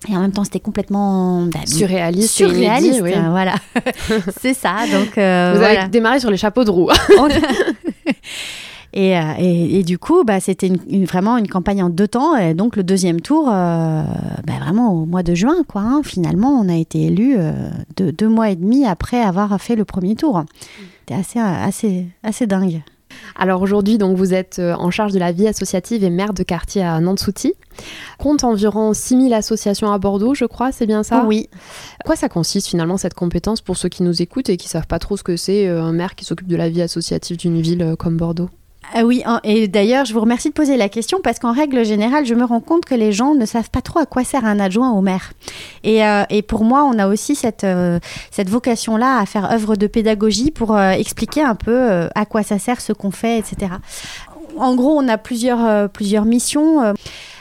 Et 0.09 0.15
en 0.15 0.19
même 0.19 0.31
temps, 0.31 0.43
c'était 0.43 0.59
complètement 0.59 1.43
bah, 1.43 1.59
Surréaliste. 1.65 2.33
surréaliste. 2.35 3.01
oui. 3.01 3.13
Voilà, 3.31 3.55
c'est 4.41 4.53
ça. 4.53 4.75
Donc 4.91 5.07
Vous 5.07 5.13
voilà. 5.15 5.81
avez 5.81 5.87
démarré 5.89 6.19
sur 6.19 6.29
les 6.29 6.37
chapeaux 6.37 6.63
de 6.65 6.69
roue. 6.71 6.89
Et, 8.93 9.17
euh, 9.17 9.21
et, 9.39 9.79
et 9.79 9.83
du 9.83 9.97
coup, 9.97 10.23
bah, 10.23 10.39
c'était 10.39 10.67
une- 10.67 10.77
une- 10.87 11.05
vraiment 11.05 11.37
une 11.37 11.47
campagne 11.47 11.81
en 11.83 11.89
deux 11.89 12.07
temps. 12.07 12.35
Et 12.35 12.53
donc, 12.53 12.75
le 12.75 12.83
deuxième 12.83 13.21
tour, 13.21 13.47
euh, 13.49 14.03
bah, 14.45 14.53
vraiment 14.61 14.93
au 14.93 15.05
mois 15.05 15.23
de 15.23 15.33
juin, 15.33 15.63
quoi. 15.67 15.81
hein. 15.81 16.01
Finalement, 16.03 16.49
on 16.49 16.69
a 16.69 16.75
été 16.75 17.03
élu 17.05 17.35
deux, 17.97 18.11
deux 18.11 18.29
mois 18.29 18.49
et 18.51 18.55
demi 18.55 18.85
après 18.85 19.19
avoir 19.21 19.59
fait 19.59 19.75
le 19.75 19.83
premier 19.85 20.15
tour. 20.15 20.43
C'était 20.99 21.19
assez, 21.19 21.39
assez, 21.39 22.07
assez 22.23 22.45
dingue. 22.47 22.81
Alors 23.35 23.61
aujourd'hui, 23.61 23.97
donc 23.99 24.17
vous 24.17 24.33
êtes 24.33 24.57
euh, 24.59 24.73
en 24.73 24.89
charge 24.89 25.11
de 25.11 25.19
la 25.19 25.31
vie 25.31 25.47
associative 25.47 26.03
et 26.03 26.09
maire 26.09 26.33
de 26.33 26.41
quartier 26.43 26.81
à 26.83 26.99
Nantes-Souty. 26.99 27.53
Compte 28.17 28.43
environ 28.43 28.93
6000 28.93 29.33
associations 29.33 29.91
à 29.91 29.97
Bordeaux, 29.99 30.33
je 30.33 30.45
crois, 30.45 30.71
c'est 30.71 30.87
bien 30.87 31.03
ça? 31.03 31.23
Oui. 31.27 31.47
Quoi 32.05 32.15
ça 32.15 32.27
consiste 32.29 32.67
finalement 32.67 32.97
cette 32.97 33.13
compétence 33.13 33.61
pour 33.61 33.77
ceux 33.77 33.89
qui 33.89 34.01
nous 34.03 34.21
écoutent 34.21 34.49
et 34.49 34.57
qui 34.57 34.67
savent 34.67 34.87
pas 34.87 34.97
trop 34.99 35.15
ce 35.17 35.23
que 35.23 35.35
c'est 35.37 35.67
euh, 35.67 35.83
un 35.83 35.91
maire 35.93 36.15
qui 36.15 36.25
s'occupe 36.25 36.47
de 36.47 36.55
la 36.55 36.69
vie 36.69 36.81
associative 36.81 37.37
d'une 37.37 37.61
ville 37.61 37.81
euh, 37.83 37.95
comme 37.95 38.17
Bordeaux? 38.17 38.49
Ah 38.95 39.05
oui, 39.05 39.23
et 39.43 39.67
d'ailleurs, 39.67 40.05
je 40.05 40.13
vous 40.13 40.19
remercie 40.19 40.49
de 40.49 40.53
poser 40.53 40.77
la 40.77 40.89
question 40.89 41.19
parce 41.23 41.39
qu'en 41.39 41.51
règle 41.51 41.83
générale, 41.85 42.25
je 42.25 42.35
me 42.35 42.43
rends 42.43 42.59
compte 42.59 42.85
que 42.85 42.93
les 42.93 43.11
gens 43.11 43.33
ne 43.33 43.45
savent 43.45 43.69
pas 43.69 43.81
trop 43.81 43.99
à 43.99 44.05
quoi 44.05 44.23
sert 44.23 44.45
un 44.45 44.59
adjoint 44.59 44.91
au 44.91 45.01
maire. 45.01 45.33
Et, 45.83 46.05
euh, 46.05 46.23
et 46.29 46.41
pour 46.41 46.63
moi, 46.63 46.83
on 46.83 46.99
a 46.99 47.07
aussi 47.07 47.35
cette, 47.35 47.63
euh, 47.63 47.99
cette 48.29 48.49
vocation-là 48.49 49.17
à 49.19 49.25
faire 49.25 49.51
œuvre 49.51 49.75
de 49.75 49.87
pédagogie 49.87 50.51
pour 50.51 50.75
euh, 50.75 50.91
expliquer 50.91 51.41
un 51.41 51.55
peu 51.55 51.71
euh, 51.71 52.07
à 52.13 52.25
quoi 52.25 52.43
ça 52.43 52.59
sert, 52.59 52.81
ce 52.81 52.93
qu'on 52.93 53.11
fait, 53.11 53.39
etc. 53.39 53.73
En 54.57 54.75
gros, 54.75 54.91
on 54.91 55.07
a 55.07 55.17
plusieurs, 55.17 55.65
euh, 55.65 55.87
plusieurs 55.87 56.25
missions. 56.25 56.93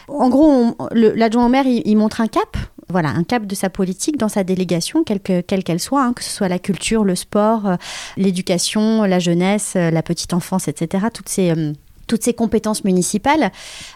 En 0.09 0.29
gros, 0.29 0.77
l'adjoint 0.93 1.47
au 1.47 1.49
maire, 1.49 1.67
il 1.67 1.97
montre 1.97 2.21
un 2.21 2.29
cap. 2.29 2.57
Voilà, 2.93 3.09
un 3.09 3.25
cap 3.25 3.47
de 3.47 3.55
sa 3.55 3.71
politique 3.71 4.19
dans 4.19 4.29
sa 4.29 4.45
délégation, 4.45 5.03
quelle 5.03 5.21
que- 5.21 5.41
quelle 5.41 5.81
soit, 5.81 6.05
hein, 6.05 6.13
que 6.13 6.23
ce 6.23 6.31
soit 6.31 6.49
la 6.49 6.59
culture, 6.59 7.05
le 7.05 7.17
sport, 7.17 7.67
euh, 7.67 7.77
l'éducation, 8.17 9.03
la 9.05 9.19
jeunesse, 9.19 9.75
euh, 9.77 9.91
la 9.91 10.03
petite 10.03 10.35
enfance, 10.35 10.69
etc. 10.69 11.07
Toutes 11.13 11.29
ces, 11.29 11.51
euh, 11.51 11.73
toutes 12.07 12.23
ces 12.23 12.35
compétences 12.35 12.85
municipales. 12.85 13.51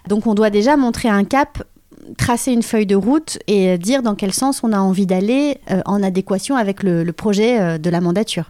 Donc 0.08 0.26
on 0.26 0.34
doit 0.34 0.50
déjà 0.50 0.76
montrer 0.76 1.08
un 1.08 1.24
cap 1.24 1.62
tracer 2.16 2.52
une 2.52 2.62
feuille 2.62 2.86
de 2.86 2.94
route 2.94 3.38
et 3.46 3.78
dire 3.78 4.00
dans 4.02 4.14
quel 4.14 4.32
sens 4.32 4.62
on 4.62 4.72
a 4.72 4.78
envie 4.78 5.06
d'aller 5.06 5.58
en 5.86 6.02
adéquation 6.04 6.54
avec 6.54 6.84
le, 6.84 7.10
projet 7.10 7.80
de 7.80 7.90
la 7.90 8.00
mandature. 8.00 8.48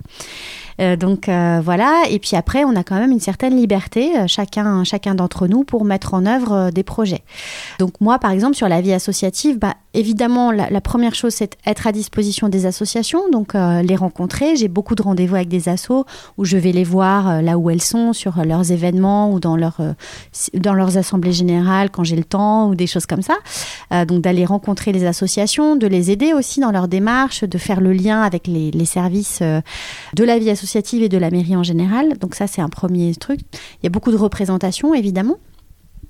Donc 0.78 1.26
voilà, 1.26 2.02
et 2.10 2.18
puis 2.18 2.36
après 2.36 2.64
on 2.64 2.76
a 2.76 2.84
quand 2.84 2.96
même 2.96 3.12
une 3.12 3.20
certaine 3.20 3.56
liberté, 3.56 4.12
chacun, 4.26 4.84
chacun 4.84 5.14
d'entre 5.14 5.46
nous, 5.46 5.64
pour 5.64 5.86
mettre 5.86 6.12
en 6.12 6.26
œuvre 6.26 6.70
des 6.70 6.82
projets. 6.82 7.22
Donc 7.78 7.98
moi 8.00 8.18
par 8.18 8.32
exemple 8.32 8.56
sur 8.56 8.68
la 8.68 8.82
vie 8.82 8.92
associative, 8.92 9.58
bah, 9.58 9.74
évidemment, 9.96 10.52
la, 10.52 10.80
première 10.80 11.14
chose, 11.14 11.34
c'est 11.34 11.56
être 11.66 11.86
à 11.86 11.92
disposition 11.92 12.48
des 12.48 12.66
associations, 12.66 13.30
donc 13.30 13.54
euh, 13.54 13.82
les 13.82 13.96
rencontrer. 13.96 14.54
J'ai 14.54 14.68
beaucoup 14.68 14.94
de 14.94 15.02
rendez-vous 15.02 15.34
avec 15.34 15.48
des 15.48 15.68
assos 15.68 16.04
où 16.36 16.44
je 16.44 16.58
vais 16.58 16.72
les 16.72 16.84
voir 16.84 17.28
euh, 17.28 17.40
là 17.40 17.56
où 17.56 17.70
elles 17.70 17.82
sont, 17.82 18.12
sur 18.12 18.38
euh, 18.38 18.44
leurs 18.44 18.70
événements 18.70 19.32
ou 19.32 19.40
dans, 19.40 19.56
dans 19.56 20.74
leurs 20.74 20.98
assemblées 20.98 21.32
générales 21.32 21.90
quand 21.90 22.04
j'ai 22.04 22.16
le 22.16 22.24
temps 22.24 22.68
ou 22.68 22.74
des 22.74 22.86
choses 22.86 23.06
comme 23.06 23.22
ça. 23.22 23.34
Donc 24.04 24.20
d'aller 24.20 24.44
rencontrer 24.44 24.92
les 24.92 25.06
associations, 25.06 25.76
de 25.76 25.86
les 25.86 26.10
aider 26.10 26.34
aussi 26.34 26.60
dans 26.60 26.70
leur 26.70 26.88
démarche, 26.88 27.44
de 27.44 27.58
faire 27.58 27.80
le 27.80 27.92
lien 27.92 28.20
avec 28.20 28.46
les, 28.46 28.70
les 28.70 28.84
services 28.84 29.40
de 29.40 30.24
la 30.24 30.38
vie 30.38 30.50
associative 30.50 31.02
et 31.02 31.08
de 31.08 31.18
la 31.18 31.30
mairie 31.30 31.56
en 31.56 31.62
général. 31.62 32.18
Donc 32.18 32.34
ça, 32.34 32.46
c'est 32.46 32.60
un 32.60 32.68
premier 32.68 33.14
truc. 33.14 33.40
Il 33.80 33.84
y 33.84 33.86
a 33.86 33.90
beaucoup 33.90 34.10
de 34.10 34.16
représentation, 34.16 34.92
évidemment. 34.92 35.36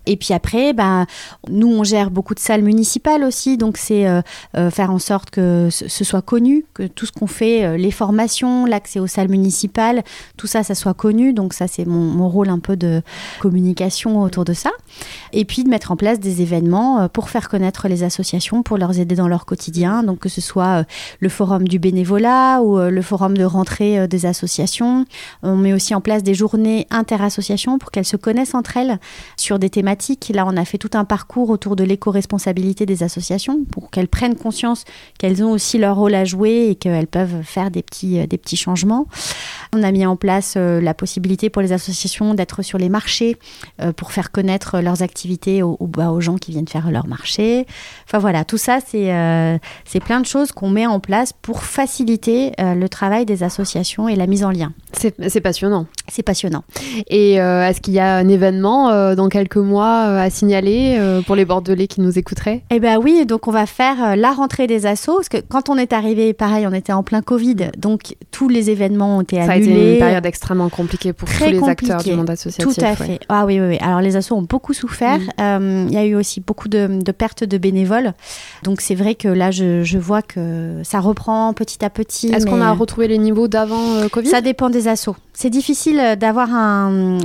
Et 0.07 0.17
puis 0.17 0.33
après, 0.33 0.73
ben, 0.73 1.07
nous, 1.49 1.69
on 1.69 1.85
gère 1.85 2.11
beaucoup 2.11 2.35
de 2.35 2.41
salles 2.41 2.63
municipales 2.63 3.25
aussi, 3.25 3.57
donc 3.57 3.77
c'est 3.77 4.07
euh, 4.07 4.23
euh, 4.57 4.71
faire 4.71 4.91
en 4.91 5.01
sorte 5.01 5.31
que 5.31 5.69
ce, 5.71 6.05
soit 6.05 6.23
connu, 6.23 6.65
que 6.75 6.85
tout 6.85 7.07
ce 7.07 7.13
qu'on 7.13 7.27
fait, 7.27 7.65
euh, 7.65 7.77
les 7.77 7.91
formations, 7.91 8.67
l'accès 8.67 9.01
aux 9.01 9.09
salles 9.09 9.29
municipales, 9.29 10.05
tout 10.37 10.47
ça, 10.47 10.63
ça 10.63 10.75
soit 10.75 10.95
connu. 10.95 11.33
Donc 11.33 11.53
ça, 11.53 11.67
c'est 11.67 11.85
mon, 11.85 12.01
mon 12.01 12.29
rôle 12.29 12.49
un 12.49 12.61
peu 12.61 12.77
de 12.77 13.03
communication 13.41 14.23
autour 14.23 14.45
de 14.45 14.53
ça. 14.53 14.71
Et 15.33 15.45
puis 15.45 15.65
de 15.65 15.69
mettre 15.69 15.91
en 15.91 15.97
place 15.97 16.21
des 16.21 16.41
événements 16.41 17.09
pour 17.09 17.29
faire 17.29 17.49
connaître 17.49 17.89
les 17.89 18.05
associations, 18.05 18.63
pour 18.63 18.79
leur 18.79 18.97
aider 18.97 19.17
dans 19.17 19.29
leur 19.29 19.45
quotidien. 19.45 20.05
Donc 20.05 20.21
que 20.21 20.29
ce 20.29 20.41
soit 20.41 20.85
le 21.21 21.29
forum 21.29 21.67
du 21.67 21.79
bénévolat 21.79 22.63
ou 22.63 22.79
le 22.79 23.03
forum 23.03 23.37
de 23.37 23.45
rentrée 23.45 24.07
des 24.07 24.27
associations. 24.27 25.05
On 25.43 25.57
met 25.57 25.73
aussi 25.73 25.95
en 25.95 26.01
place 26.01 26.23
des 26.23 26.35
journées 26.35 26.87
interassociations 26.91 27.79
pour 27.79 27.91
qu'elles 27.91 28.07
se 28.07 28.17
connaissent 28.17 28.55
entre 28.55 28.77
elles 28.77 28.99
sur 29.37 29.59
des 29.59 29.71
thématiques. 29.71 29.96
Là, 30.33 30.45
on 30.47 30.57
a 30.57 30.65
fait 30.65 30.79
tout 30.79 30.91
un 30.95 31.05
parcours 31.05 31.51
autour 31.51 31.77
de 31.77 31.85
l'éco-responsabilité 31.85 32.87
des 32.87 33.03
associations 33.03 33.65
pour 33.65 33.91
qu'elles 33.91 34.09
prennent 34.09 34.37
conscience 34.37 34.85
qu'elles 35.19 35.43
ont 35.43 35.51
aussi 35.51 35.79
leur 35.79 35.97
rôle 35.97 36.15
à 36.15 36.25
jouer 36.25 36.69
et 36.71 36.75
qu'elles 36.75 37.07
peuvent 37.07 37.43
faire 37.43 37.71
des 37.71 37.83
petits, 37.83 38.21
euh, 38.21 38.27
des 38.27 38.39
petits 38.39 38.57
changements. 38.57 39.07
On 39.73 39.83
a 39.83 39.91
mis 39.93 40.07
en 40.07 40.17
place 40.17 40.55
euh, 40.57 40.81
la 40.81 40.95
possibilité 40.95 41.51
pour 41.51 41.63
les 41.63 41.73
associations 41.73 42.35
d'être 42.35 42.63
sur 42.63 42.79
les 42.79 42.89
marchés 42.89 43.37
euh, 43.81 43.93
pour 43.93 44.13
faire 44.13 44.31
connaître 44.31 44.81
leurs 44.81 45.03
activités 45.03 45.63
aux, 45.63 45.77
bah, 45.81 46.11
aux 46.11 46.21
gens 46.21 46.37
qui 46.37 46.51
viennent 46.53 46.69
faire 46.69 46.91
leur 46.91 47.07
marché. 47.07 47.67
Enfin 48.07 48.19
voilà, 48.19 48.45
tout 48.45 48.59
ça, 48.59 48.79
c'est 48.87 50.01
plein 50.01 50.21
de 50.21 50.27
choses 50.27 50.53
qu'on 50.53 50.71
met 50.71 50.87
en 50.87 51.01
place 51.01 51.33
pour 51.33 51.63
faciliter 51.63 52.53
le 52.59 52.87
travail 52.89 53.27
des 53.27 53.43
associations 53.43 54.09
et 54.09 54.17
la 54.17 54.27
mise 54.27 54.45
en 54.45 54.51
lien. 54.51 54.73
C'est 54.93 55.41
passionnant. 55.41 55.87
C'est 56.09 56.23
passionnant. 56.23 56.63
Et 57.09 57.41
euh, 57.41 57.67
est-ce 57.69 57.81
qu'il 57.81 57.95
y 57.95 57.99
a 57.99 58.15
un 58.17 58.29
événement 58.29 58.91
euh, 58.91 59.15
dans 59.15 59.29
quelques 59.29 59.57
mois 59.57 60.07
euh, 60.09 60.21
à 60.21 60.31
signaler 60.31 60.99
pour 61.27 61.35
les 61.37 61.45
Bordelais 61.45 61.87
qui 61.87 62.01
nous 62.01 62.19
écouteraient? 62.19 62.63
Eh 62.71 62.81
ben 62.81 62.99
oui, 63.03 63.27
donc 63.27 63.49
on 63.49 63.51
va 63.51 63.67
faire 63.67 64.17
la 64.17 64.33
rentrée 64.33 64.67
des 64.67 64.87
assos, 64.87 65.17
parce 65.17 65.29
que 65.29 65.39
quand 65.39 65.69
on 65.69 65.77
est 65.77 65.93
arrivé, 65.93 66.33
pareil, 66.33 66.67
on 66.67 66.73
était 66.73 66.93
en 66.93 67.03
plein 67.03 67.23
Covid, 67.23 67.57
donc 67.77 68.15
tous 68.31 68.49
les 68.49 68.71
événements 68.71 69.19
ont 69.19 69.21
été 69.23 69.37
Ça 69.37 69.53
a 69.53 69.55
annulés. 69.55 69.73
été 69.73 69.93
une 69.95 69.99
période 69.99 70.27
extrêmement 70.27 70.69
compliquée 70.69 71.13
pour 71.13 71.29
Très 71.29 71.47
tous 71.47 71.53
les 71.53 71.59
compliqué. 71.59 71.93
acteurs 71.93 72.13
du 72.13 72.17
monde 72.17 72.31
associatif. 72.31 72.75
Tout 72.75 72.85
à 72.85 72.91
ouais. 72.91 72.95
fait. 72.97 73.21
Ah 73.29 73.45
oui, 73.47 73.61
oui, 73.61 73.67
oui. 73.69 73.79
Alors 73.81 74.01
les 74.01 74.17
assos 74.17 74.37
ont 74.37 74.43
beaucoup 74.43 74.73
souffert. 74.75 75.19
Mm. 75.39 75.87
Il 75.89 75.93
y 75.93 75.99
a 75.99 76.05
eu 76.05 76.15
aussi 76.15 76.41
beaucoup 76.41 76.69
de, 76.69 77.01
de 77.03 77.13
pertes 77.13 77.45
de 77.45 77.59
bénévoles. 77.59 78.15
Donc 78.63 78.81
c'est 78.81 78.95
vrai 78.95 79.15
que 79.15 79.29
là, 79.29 79.51
je, 79.51 79.83
je 79.83 79.99
vois 79.99 80.23
que 80.23 80.81
ça 80.85 81.01
reprend 81.01 81.53
petit 81.53 81.85
à 81.85 81.91
petit. 81.91 82.29
Est-ce 82.29 82.47
qu'on 82.47 82.61
a 82.61 82.73
retrouvé 82.73 83.09
les 83.09 83.19
niveaux 83.19 83.49
d'avant 83.49 84.09
Covid? 84.13 84.29
Ça 84.29 84.41
dépend 84.41 84.71
des 84.71 84.89
assos. 84.89 85.17
C'est 85.39 85.51
difficile 85.51 86.01
euh, 86.01 86.17
d'avoir 86.17 86.49
un, 86.55 87.19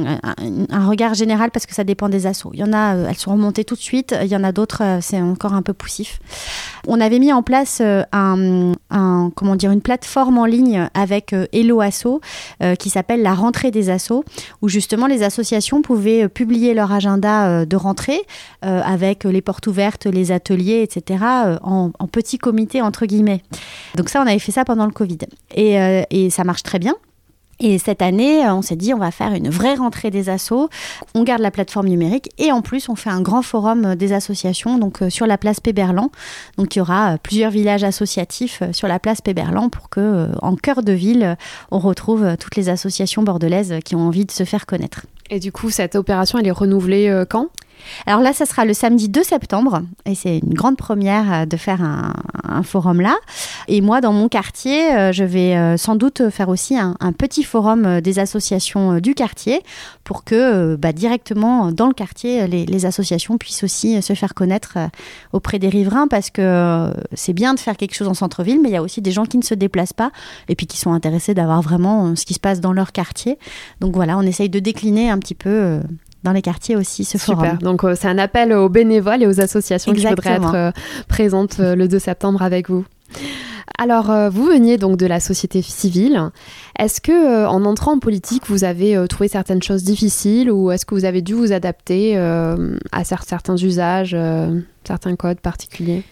regard 0.85 1.13
général 1.13 1.49
parce 1.49 1.65
que 1.65 1.73
ça 1.73 1.85
dépend 1.85 2.09
des 2.09 2.27
assos. 2.27 2.51
Il 2.53 2.59
y 2.59 2.63
en 2.63 2.73
a, 2.73 2.95
euh, 2.95 3.07
elles 3.07 3.15
sont 3.15 3.31
remontées 3.31 3.63
tout 3.63 3.75
de 3.75 3.79
suite. 3.79 4.13
Il 4.21 4.27
y 4.27 4.35
en 4.35 4.43
a 4.43 4.51
d'autres, 4.51 4.83
euh, 4.83 4.99
c'est 5.01 5.21
encore 5.21 5.53
un 5.53 5.61
peu 5.61 5.71
poussif. 5.71 6.19
On 6.87 6.99
avait 6.99 7.19
mis 7.19 7.31
en 7.31 7.41
place 7.41 7.81
un, 8.11 8.73
comment 9.35 9.55
dire, 9.55 9.71
une 9.71 9.81
plateforme 9.81 10.39
en 10.39 10.45
ligne 10.45 10.89
avec 10.93 11.33
Hello 11.53 11.79
Asso 11.79 12.19
qui 12.79 12.89
s'appelle 12.89 13.21
la 13.21 13.35
rentrée 13.35 13.69
des 13.69 13.91
assos, 13.91 14.25
où 14.63 14.67
justement 14.67 15.05
les 15.05 15.21
associations 15.21 15.83
pouvaient 15.83 16.27
publier 16.27 16.73
leur 16.73 16.91
agenda 16.91 17.67
de 17.67 17.75
rentrée 17.75 18.19
avec 18.63 19.25
les 19.25 19.41
portes 19.41 19.67
ouvertes, 19.67 20.07
les 20.07 20.31
ateliers, 20.31 20.81
etc. 20.81 21.23
en, 21.61 21.91
en 21.97 22.07
petit 22.07 22.39
comité 22.39 22.81
entre 22.81 23.05
guillemets. 23.05 23.43
Donc 23.95 24.09
ça, 24.09 24.19
on 24.19 24.25
avait 24.25 24.39
fait 24.39 24.51
ça 24.51 24.65
pendant 24.65 24.87
le 24.87 24.91
Covid 24.91 25.19
et 25.53 26.29
ça 26.31 26.43
marche 26.43 26.63
très 26.63 26.79
bien. 26.79 26.95
Et 27.63 27.77
cette 27.77 28.01
année, 28.01 28.43
euh, 28.43 28.55
on 28.55 28.63
s'est 28.63 28.75
dit, 28.75 28.91
on 28.91 28.97
va 28.97 29.11
faire 29.11 29.33
une 29.33 29.49
vraie 29.49 29.75
rentrée 29.75 30.09
des 30.09 30.29
assos. 30.29 30.67
On 31.13 31.23
garde 31.23 31.41
la 31.41 31.51
plateforme 31.51 31.87
numérique 31.87 32.29
et 32.39 32.51
en 32.51 32.63
plus, 32.63 32.89
on 32.89 32.95
fait 32.95 33.11
un 33.11 33.21
grand 33.21 33.43
forum 33.43 33.85
euh, 33.85 33.95
des 33.95 34.13
associations 34.13 34.79
donc 34.79 35.03
euh, 35.03 35.11
sur 35.11 35.27
la 35.27 35.37
place 35.37 35.59
Péberlan. 35.59 36.09
Donc 36.57 36.75
il 36.75 36.79
y 36.79 36.81
aura 36.81 37.19
plusieurs 37.19 37.51
villages 37.51 37.83
associatifs 37.83 38.63
sur 38.71 38.87
la 38.87 38.97
place 38.97 39.21
Péberlan 39.21 39.69
pour 39.69 39.89
que, 39.89 40.29
en 40.41 40.55
cœur 40.55 40.81
de 40.81 40.91
ville, 40.91 41.37
on 41.69 41.77
retrouve 41.77 42.35
toutes 42.37 42.55
les 42.55 42.69
associations 42.69 43.21
bordelaises 43.21 43.75
qui 43.85 43.95
ont 43.95 44.07
envie 44.07 44.25
de 44.25 44.31
se 44.31 44.43
faire 44.43 44.65
connaître. 44.65 45.05
Et 45.29 45.39
du 45.39 45.51
coup, 45.51 45.69
cette 45.69 45.95
opération, 45.95 46.39
elle 46.39 46.47
est 46.47 46.51
renouvelée 46.51 47.23
quand? 47.29 47.49
Alors 48.05 48.21
là, 48.21 48.33
ça 48.33 48.45
sera 48.45 48.65
le 48.65 48.73
samedi 48.73 49.09
2 49.09 49.23
septembre 49.23 49.81
et 50.05 50.15
c'est 50.15 50.39
une 50.39 50.53
grande 50.53 50.77
première 50.77 51.33
euh, 51.33 51.45
de 51.45 51.57
faire 51.57 51.81
un, 51.81 52.13
forum 52.63 52.99
là. 52.99 53.15
Et 53.69 53.81
moi, 53.81 54.01
dans 54.01 54.11
mon 54.11 54.27
quartier, 54.27 54.93
euh, 54.93 55.11
je 55.11 55.23
vais 55.23 55.55
euh, 55.55 55.77
sans 55.77 55.95
doute 55.95 56.29
faire 56.29 56.49
aussi 56.49 56.77
un, 56.77 56.95
petit 57.17 57.43
forum 57.43 58.01
des 58.01 58.19
associations 58.19 58.99
du 58.99 59.15
quartier 59.15 59.61
pour 60.03 60.23
que 60.23 60.75
bah, 60.75 60.91
directement 60.91 61.71
dans 61.71 61.87
le 61.87 61.93
quartier, 61.93 62.47
les, 62.47 62.65
les 62.65 62.85
associations 62.85 63.37
puissent 63.37 63.63
aussi 63.63 64.01
se 64.01 64.13
faire 64.13 64.33
connaître 64.33 64.77
auprès 65.33 65.59
des 65.59 65.69
riverains 65.69 66.07
parce 66.07 66.29
que 66.29 66.91
c'est 67.13 67.33
bien 67.33 67.53
de 67.53 67.59
faire 67.59 67.77
quelque 67.77 67.95
chose 67.95 68.07
en 68.07 68.13
centre-ville, 68.13 68.59
mais 68.61 68.69
il 68.69 68.73
y 68.73 68.77
a 68.77 68.81
aussi 68.81 69.01
des 69.01 69.11
gens 69.11 69.25
qui 69.25 69.37
ne 69.37 69.43
se 69.43 69.53
déplacent 69.53 69.93
pas 69.93 70.11
et 70.49 70.55
puis 70.55 70.67
qui 70.67 70.77
sont 70.77 70.93
intéressés 70.93 71.33
d'avoir 71.33 71.61
vraiment 71.61 72.15
ce 72.15 72.25
qui 72.25 72.33
se 72.33 72.39
passe 72.39 72.59
dans 72.59 72.73
leur 72.73 72.91
quartier. 72.91 73.37
Donc 73.79 73.95
voilà, 73.95 74.17
on 74.17 74.23
essaye 74.23 74.49
de 74.49 74.59
décliner 74.59 75.09
un 75.09 75.19
petit 75.19 75.35
peu 75.35 75.79
dans 76.23 76.31
les 76.31 76.41
quartiers 76.41 76.75
aussi 76.75 77.03
ce 77.05 77.17
Super. 77.17 77.35
forum. 77.37 77.57
Donc, 77.59 77.83
euh, 77.83 77.95
c'est 77.99 78.07
un 78.07 78.17
appel 78.17 78.53
aux 78.53 78.69
bénévoles 78.69 79.23
et 79.23 79.27
aux 79.27 79.39
associations 79.41 79.91
qui 79.93 80.05
voudraient 80.05 80.33
être 80.33 80.55
euh, 80.55 80.71
présentes 81.07 81.59
euh, 81.59 81.75
le 81.75 81.87
2 81.87 81.99
septembre 81.99 82.41
avec 82.41 82.69
vous. 82.69 82.85
Alors, 83.77 84.11
euh, 84.11 84.29
vous 84.29 84.45
veniez 84.45 84.77
donc 84.77 84.97
de 84.97 85.07
la 85.07 85.19
société 85.19 85.61
civile. 85.63 86.29
Est-ce 86.77 87.01
que, 87.01 87.11
euh, 87.11 87.49
en 87.49 87.65
entrant 87.65 87.93
en 87.93 87.99
politique, 87.99 88.43
vous 88.47 88.63
avez 88.63 88.95
euh, 88.95 89.07
trouvé 89.07 89.27
certaines 89.27 89.63
choses 89.63 89.83
difficiles 89.83 90.51
ou 90.51 90.69
est-ce 90.71 90.85
que 90.85 90.93
vous 90.93 91.05
avez 91.05 91.21
dû 91.23 91.33
vous 91.33 91.51
adapter 91.51 92.15
à 92.17 93.01
cer- 93.03 93.23
certains 93.27 93.55
usages, 93.57 94.15
certains 94.85 95.15
codes 95.15 95.39
particuliers? 95.39 96.03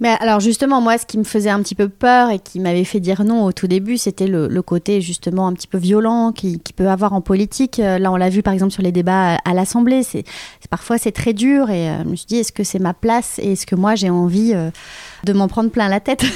Mais 0.00 0.16
alors 0.20 0.40
justement, 0.40 0.80
moi, 0.80 0.98
ce 0.98 1.06
qui 1.06 1.18
me 1.18 1.24
faisait 1.24 1.50
un 1.50 1.62
petit 1.62 1.76
peu 1.76 1.88
peur 1.88 2.30
et 2.30 2.40
qui 2.40 2.58
m'avait 2.58 2.84
fait 2.84 2.98
dire 2.98 3.24
non 3.24 3.44
au 3.44 3.52
tout 3.52 3.68
début, 3.68 3.96
c'était 3.96 4.26
le, 4.26 4.48
côté 4.62 5.00
justement 5.00 5.46
un 5.46 5.52
petit 5.52 5.68
peu 5.68 5.78
violent 5.78 6.32
qui, 6.32 6.58
qui 6.58 6.72
peut 6.72 6.88
avoir 6.88 7.12
en 7.12 7.20
politique. 7.20 7.78
Euh, 7.78 7.98
Là, 7.98 8.10
on 8.10 8.16
l'a 8.16 8.28
vu 8.28 8.42
par 8.42 8.52
exemple 8.52 8.72
sur 8.72 8.82
les 8.82 8.92
débats 8.92 9.36
à, 9.44 9.54
l'Assemblée. 9.54 10.02
C'est- 10.02 10.24
parfois 10.68 10.98
c'est 10.98 11.12
très 11.12 11.32
dur 11.32 11.70
et 11.70 11.88
euh, 11.88 12.02
je 12.02 12.08
me 12.08 12.16
suis 12.16 12.26
dit 12.26 12.36
est-ce 12.38 12.50
que 12.50 12.64
c'est 12.64 12.80
ma 12.80 12.94
place 12.94 13.38
et 13.38 13.52
est-ce 13.52 13.66
que 13.66 13.76
moi 13.76 13.94
j'ai 13.94 14.10
envie 14.10 14.52
euh, 14.54 14.70
de 15.22 15.32
m'en 15.32 15.46
prendre 15.46 15.70
plein 15.70 15.88
la 15.88 16.00
tête? 16.00 16.24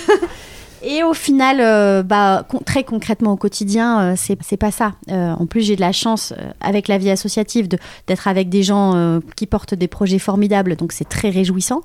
Et 0.82 1.02
au 1.02 1.12
final, 1.12 1.58
euh, 1.60 2.02
bah, 2.02 2.46
très 2.64 2.84
concrètement 2.84 3.32
au 3.32 3.36
quotidien, 3.36 4.12
euh, 4.12 4.14
c'est 4.16 4.56
pas 4.56 4.70
ça. 4.70 4.92
Euh, 5.10 5.32
en 5.32 5.46
plus, 5.46 5.62
j'ai 5.62 5.74
de 5.74 5.80
la 5.80 5.92
chance 5.92 6.32
euh, 6.38 6.50
avec 6.60 6.86
la 6.86 6.98
vie 6.98 7.10
associative 7.10 7.68
d'être 7.68 8.28
avec 8.28 8.48
des 8.48 8.62
gens 8.62 9.18
qui 9.36 9.46
portent 9.46 9.74
des 9.74 9.88
projets 9.88 10.18
formidables, 10.18 10.76
donc 10.76 10.92
c'est 10.92 11.08
très 11.08 11.30
réjouissant. 11.30 11.82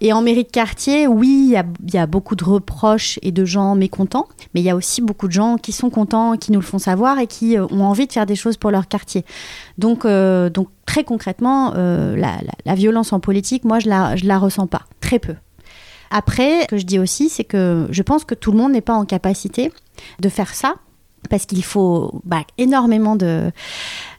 Et 0.00 0.12
en 0.12 0.22
mairie 0.22 0.44
de 0.44 0.50
quartier, 0.50 1.06
oui, 1.06 1.52
il 1.52 1.90
y 1.90 1.94
y 1.94 1.98
a 1.98 2.06
beaucoup 2.06 2.36
de 2.36 2.44
reproches 2.44 3.18
et 3.22 3.32
de 3.32 3.44
gens 3.44 3.74
mécontents, 3.74 4.28
mais 4.54 4.60
il 4.60 4.64
y 4.64 4.70
a 4.70 4.76
aussi 4.76 5.02
beaucoup 5.02 5.26
de 5.26 5.32
gens 5.32 5.56
qui 5.56 5.72
sont 5.72 5.90
contents, 5.90 6.36
qui 6.36 6.52
nous 6.52 6.60
le 6.60 6.64
font 6.64 6.78
savoir 6.78 7.18
et 7.18 7.26
qui 7.26 7.56
ont 7.58 7.84
envie 7.84 8.06
de 8.06 8.12
faire 8.12 8.26
des 8.26 8.36
choses 8.36 8.56
pour 8.56 8.70
leur 8.70 8.86
quartier. 8.86 9.24
Donc, 9.78 10.06
très 10.86 11.04
concrètement, 11.04 11.72
la, 11.74 12.74
violence 12.74 13.12
en 13.12 13.20
politique, 13.20 13.64
moi, 13.64 13.78
je 13.80 13.88
je 13.88 14.26
la 14.26 14.38
ressens 14.38 14.66
pas, 14.66 14.82
très 15.00 15.18
peu. 15.18 15.34
Après, 16.10 16.62
ce 16.62 16.66
que 16.66 16.76
je 16.78 16.86
dis 16.86 16.98
aussi, 16.98 17.28
c'est 17.28 17.44
que 17.44 17.86
je 17.90 18.02
pense 18.02 18.24
que 18.24 18.34
tout 18.34 18.52
le 18.52 18.58
monde 18.58 18.72
n'est 18.72 18.80
pas 18.80 18.94
en 18.94 19.04
capacité 19.04 19.72
de 20.20 20.28
faire 20.28 20.54
ça. 20.54 20.74
Parce 21.30 21.46
qu'il 21.46 21.64
faut 21.64 22.20
bah, 22.24 22.44
énormément 22.58 23.16
de 23.16 23.50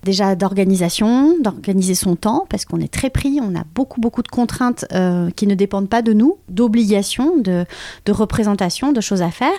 déjà 0.03 0.35
d'organisation, 0.35 1.37
d'organiser 1.39 1.95
son 1.95 2.15
temps, 2.15 2.45
parce 2.49 2.65
qu'on 2.65 2.79
est 2.79 2.91
très 2.91 3.09
pris, 3.09 3.39
on 3.41 3.55
a 3.55 3.63
beaucoup 3.75 3.99
beaucoup 3.99 4.23
de 4.23 4.27
contraintes 4.27 4.85
euh, 4.93 5.29
qui 5.35 5.47
ne 5.47 5.55
dépendent 5.55 5.89
pas 5.89 6.01
de 6.01 6.13
nous, 6.13 6.37
d'obligations, 6.49 7.37
de, 7.37 7.65
de 8.05 8.11
représentation, 8.11 8.91
de 8.91 9.01
choses 9.01 9.21
à 9.21 9.31
faire. 9.31 9.57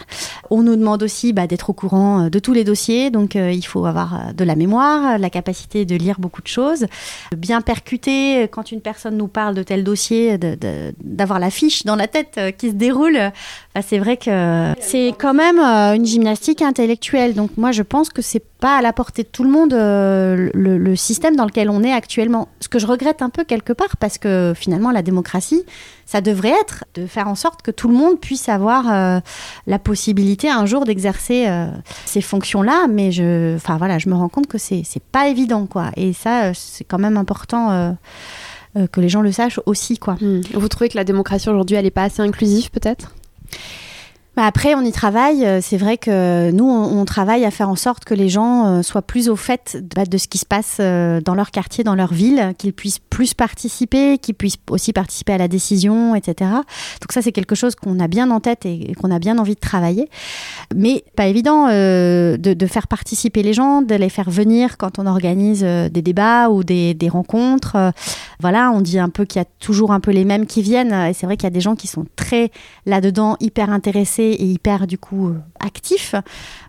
On 0.50 0.62
nous 0.62 0.76
demande 0.76 1.02
aussi 1.02 1.32
bah, 1.32 1.46
d'être 1.46 1.70
au 1.70 1.72
courant 1.72 2.26
euh, 2.26 2.30
de 2.30 2.38
tous 2.38 2.52
les 2.52 2.64
dossiers, 2.64 3.10
donc 3.10 3.36
euh, 3.36 3.52
il 3.52 3.62
faut 3.62 3.84
avoir 3.86 4.34
de 4.34 4.44
la 4.44 4.56
mémoire, 4.56 5.18
la 5.18 5.30
capacité 5.30 5.84
de 5.84 5.96
lire 5.96 6.16
beaucoup 6.18 6.42
de 6.42 6.48
choses, 6.48 6.86
bien 7.36 7.60
percuter 7.60 8.48
quand 8.50 8.72
une 8.72 8.80
personne 8.80 9.16
nous 9.16 9.28
parle 9.28 9.54
de 9.54 9.62
tel 9.62 9.84
dossier, 9.84 10.38
d'avoir 10.38 11.38
la 11.38 11.50
fiche 11.50 11.84
dans 11.84 11.96
la 11.96 12.06
tête 12.06 12.38
qui 12.58 12.70
se 12.70 12.74
déroule. 12.74 13.18
Bah, 13.74 13.82
c'est 13.82 13.98
vrai 13.98 14.16
que 14.16 14.72
c'est 14.80 15.14
quand 15.18 15.34
même 15.34 15.58
une 15.58 16.06
gymnastique 16.06 16.62
intellectuelle. 16.62 17.34
Donc 17.34 17.56
moi, 17.56 17.72
je 17.72 17.82
pense 17.82 18.08
que 18.08 18.22
c'est 18.22 18.42
pas 18.60 18.76
à 18.76 18.82
la 18.82 18.92
portée 18.92 19.22
de 19.22 19.28
tout 19.28 19.42
le 19.42 19.50
monde 19.50 19.72
euh, 19.72 20.50
le, 20.54 20.96
système 20.96 21.34
dans 21.34 21.46
lequel 21.46 21.70
on 21.70 21.82
est 21.82 21.92
actuellement. 21.92 22.48
Ce 22.60 22.68
que 22.68 22.78
je 22.78 22.86
regrette 22.86 23.22
un 23.22 23.30
peu 23.30 23.44
quelque 23.44 23.72
part, 23.72 23.96
parce 23.96 24.18
que 24.18 24.52
finalement, 24.54 24.90
la 24.90 25.02
démocratie, 25.02 25.64
ça 26.06 26.20
devrait 26.20 26.54
être 26.60 26.84
de 26.94 27.06
faire 27.06 27.28
en 27.28 27.34
sorte 27.34 27.62
que 27.62 27.70
tout 27.70 27.88
le 27.88 27.94
monde 27.94 28.20
puisse 28.20 28.48
avoir 28.48 28.92
euh, 28.92 29.20
la 29.66 29.78
possibilité 29.78 30.50
un 30.50 30.66
jour 30.66 30.84
d'exercer 30.84 31.46
euh, 31.48 31.66
ces 32.04 32.20
fonctions-là. 32.20 32.86
Mais 32.88 33.10
je, 33.12 33.56
enfin 33.56 33.78
voilà, 33.78 33.98
je 33.98 34.08
me 34.08 34.14
rends 34.14 34.28
compte 34.28 34.46
que 34.46 34.58
c'est 34.58 34.84
pas 35.10 35.28
évident, 35.28 35.66
quoi. 35.66 35.90
Et 35.96 36.12
ça, 36.12 36.52
c'est 36.54 36.84
quand 36.84 36.98
même 36.98 37.16
important. 37.16 37.96
que 38.92 39.00
les 39.00 39.08
gens 39.08 39.22
le 39.22 39.32
sachent 39.32 39.60
aussi, 39.66 39.98
quoi. 39.98 40.16
Hmm. 40.20 40.42
Vous 40.54 40.68
trouvez 40.68 40.88
que 40.88 40.96
la 40.96 41.04
démocratie 41.04 41.48
aujourd'hui, 41.48 41.76
elle 41.76 41.84
n'est 41.84 41.90
pas 41.90 42.04
assez 42.04 42.22
inclusive, 42.22 42.70
peut-être? 42.70 43.12
Après, 44.36 44.74
on 44.74 44.82
y 44.82 44.92
travaille. 44.92 45.44
Euh, 45.44 45.60
C'est 45.60 45.76
vrai 45.76 45.98
que 45.98 46.50
nous, 46.50 46.64
on, 46.64 47.04
travaille 47.04 47.44
à 47.44 47.50
faire 47.50 47.68
en 47.68 47.76
sorte 47.76 48.04
que 48.04 48.14
les 48.14 48.28
gens 48.28 48.66
euh, 48.66 48.82
soient 48.82 49.02
plus 49.02 49.28
au 49.28 49.36
fait 49.36 49.76
de, 49.80 49.94
bah, 49.94 50.04
ce 50.16 50.28
qui 50.28 50.38
se 50.38 50.46
passe 50.46 50.78
euh, 50.80 51.20
dans 51.20 51.34
leur 51.34 51.50
quartier, 51.50 51.84
dans 51.84 51.94
leur 51.94 52.12
ville, 52.12 52.54
qu'ils 52.56 52.72
puissent 52.72 53.00
plus 53.20 53.34
participer, 53.34 54.16
qu'ils 54.16 54.34
puissent 54.34 54.56
aussi 54.70 54.94
participer 54.94 55.34
à 55.34 55.36
la 55.36 55.46
décision, 55.46 56.14
etc. 56.14 56.52
Donc 56.52 57.12
ça, 57.12 57.20
c'est 57.20 57.32
quelque 57.32 57.54
chose 57.54 57.74
qu'on 57.74 58.00
a 58.00 58.08
bien 58.08 58.30
en 58.30 58.40
tête 58.40 58.64
et, 58.64 58.94
qu'on 58.94 59.10
a 59.10 59.18
bien 59.18 59.36
envie 59.36 59.56
de 59.56 59.60
travailler. 59.60 60.08
Mais 60.74 61.04
pas 61.16 61.26
évident 61.26 61.68
euh, 61.68 62.38
de, 62.38 62.54
de 62.54 62.66
faire 62.66 62.88
participer 62.88 63.42
les 63.42 63.52
gens, 63.52 63.82
de 63.82 63.94
les 63.94 64.08
faire 64.08 64.30
venir 64.30 64.78
quand 64.78 64.98
on 64.98 65.04
organise 65.04 65.62
euh, 65.62 65.90
des 65.90 66.00
débats 66.00 66.48
ou 66.48 66.64
des, 66.64 66.94
des 66.94 67.10
rencontres. 67.10 67.76
Euh, 67.76 67.90
voilà, 68.40 68.70
on 68.70 68.80
dit 68.80 68.98
un 68.98 69.10
peu 69.10 69.26
qu'il 69.26 69.38
y 69.38 69.42
a 69.42 69.48
toujours 69.58 69.92
un 69.92 70.00
peu 70.00 70.12
les 70.12 70.24
mêmes 70.24 70.46
qui 70.46 70.62
viennent. 70.62 70.94
Et 70.94 71.12
c'est 71.12 71.26
vrai 71.26 71.36
qu'il 71.36 71.44
y 71.44 71.48
a 71.48 71.50
des 71.50 71.60
gens 71.60 71.76
qui 71.76 71.88
sont 71.88 72.06
très 72.16 72.50
là-dedans, 72.86 73.36
hyper 73.38 73.68
intéressés 73.68 74.34
et 74.38 74.46
hyper 74.46 74.86
du 74.86 74.96
coup 74.96 75.34
actifs. 75.62 76.14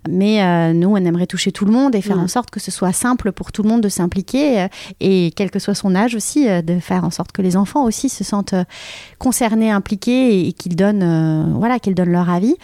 Mais 0.09 0.43
euh, 0.43 0.73
nous, 0.73 0.89
on 0.89 0.97
aimerait 0.97 1.27
toucher 1.27 1.53
tout 1.53 1.63
le 1.63 1.71
monde 1.71 1.95
et 1.95 2.01
faire 2.01 2.17
Mm. 2.17 2.23
en 2.23 2.27
sorte 2.27 2.49
que 2.49 2.59
ce 2.59 2.71
soit 2.71 2.91
simple 2.91 3.31
pour 3.31 3.53
tout 3.53 3.63
le 3.63 3.69
monde 3.69 3.81
de 3.81 3.87
s'impliquer 3.87 4.67
et 4.99 5.31
quel 5.35 5.49
que 5.49 5.59
soit 5.59 5.75
son 5.75 5.95
âge 5.95 6.15
aussi, 6.15 6.40
euh, 6.47 6.61
de 6.61 6.79
faire 6.79 7.03
en 7.03 7.09
sorte 7.11 7.31
que 7.31 7.41
les 7.41 7.57
enfants 7.57 7.85
aussi 7.85 8.09
se 8.09 8.23
sentent 8.23 8.53
euh, 8.53 8.63
concernés, 9.19 9.71
impliqués 9.71 10.47
et, 10.47 10.53
qu'ils 10.53 10.75
donnent, 10.75 11.03
euh, 11.03 11.53
voilà, 11.57 11.79
qu'ils 11.79 11.95
donnent 11.95 12.11
leur 12.11 12.29
avis. 12.29 12.55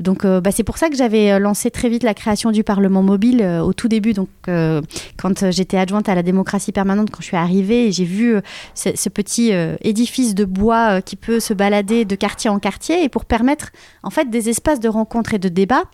Donc, 0.00 0.26
bah, 0.26 0.50
c'est 0.50 0.62
pour 0.62 0.78
ça 0.78 0.88
que 0.88 0.96
j'avais 0.96 1.38
lancé 1.38 1.70
très 1.70 1.88
vite 1.88 2.02
la 2.02 2.14
création 2.14 2.50
du 2.50 2.64
Parlement 2.64 3.02
mobile 3.02 3.42
au 3.62 3.72
tout 3.72 3.88
début. 3.88 4.12
Donc, 4.12 4.28
quand 4.46 5.50
j'étais 5.50 5.78
adjointe 5.78 6.08
à 6.08 6.14
la 6.14 6.22
démocratie 6.22 6.72
permanente, 6.72 7.10
quand 7.10 7.20
je 7.20 7.26
suis 7.26 7.36
arrivée, 7.36 7.92
j'ai 7.92 8.04
vu 8.04 8.36
ce, 8.74 8.90
ce 8.94 9.08
petit 9.08 9.52
édifice 9.80 10.34
de 10.34 10.44
bois 10.44 11.00
qui 11.02 11.16
peut 11.16 11.40
se 11.40 11.54
balader 11.54 12.04
de 12.04 12.14
quartier 12.14 12.50
en 12.50 12.58
quartier 12.58 13.04
et 13.04 13.08
pour 13.08 13.24
permettre 13.24 13.70
en 14.02 14.10
fait 14.10 14.30
des 14.30 14.48
espaces 14.48 14.80
de 14.80 14.88
rencontre 14.88 15.34
et 15.34 15.38
de 15.38 15.48
débat 15.48 15.84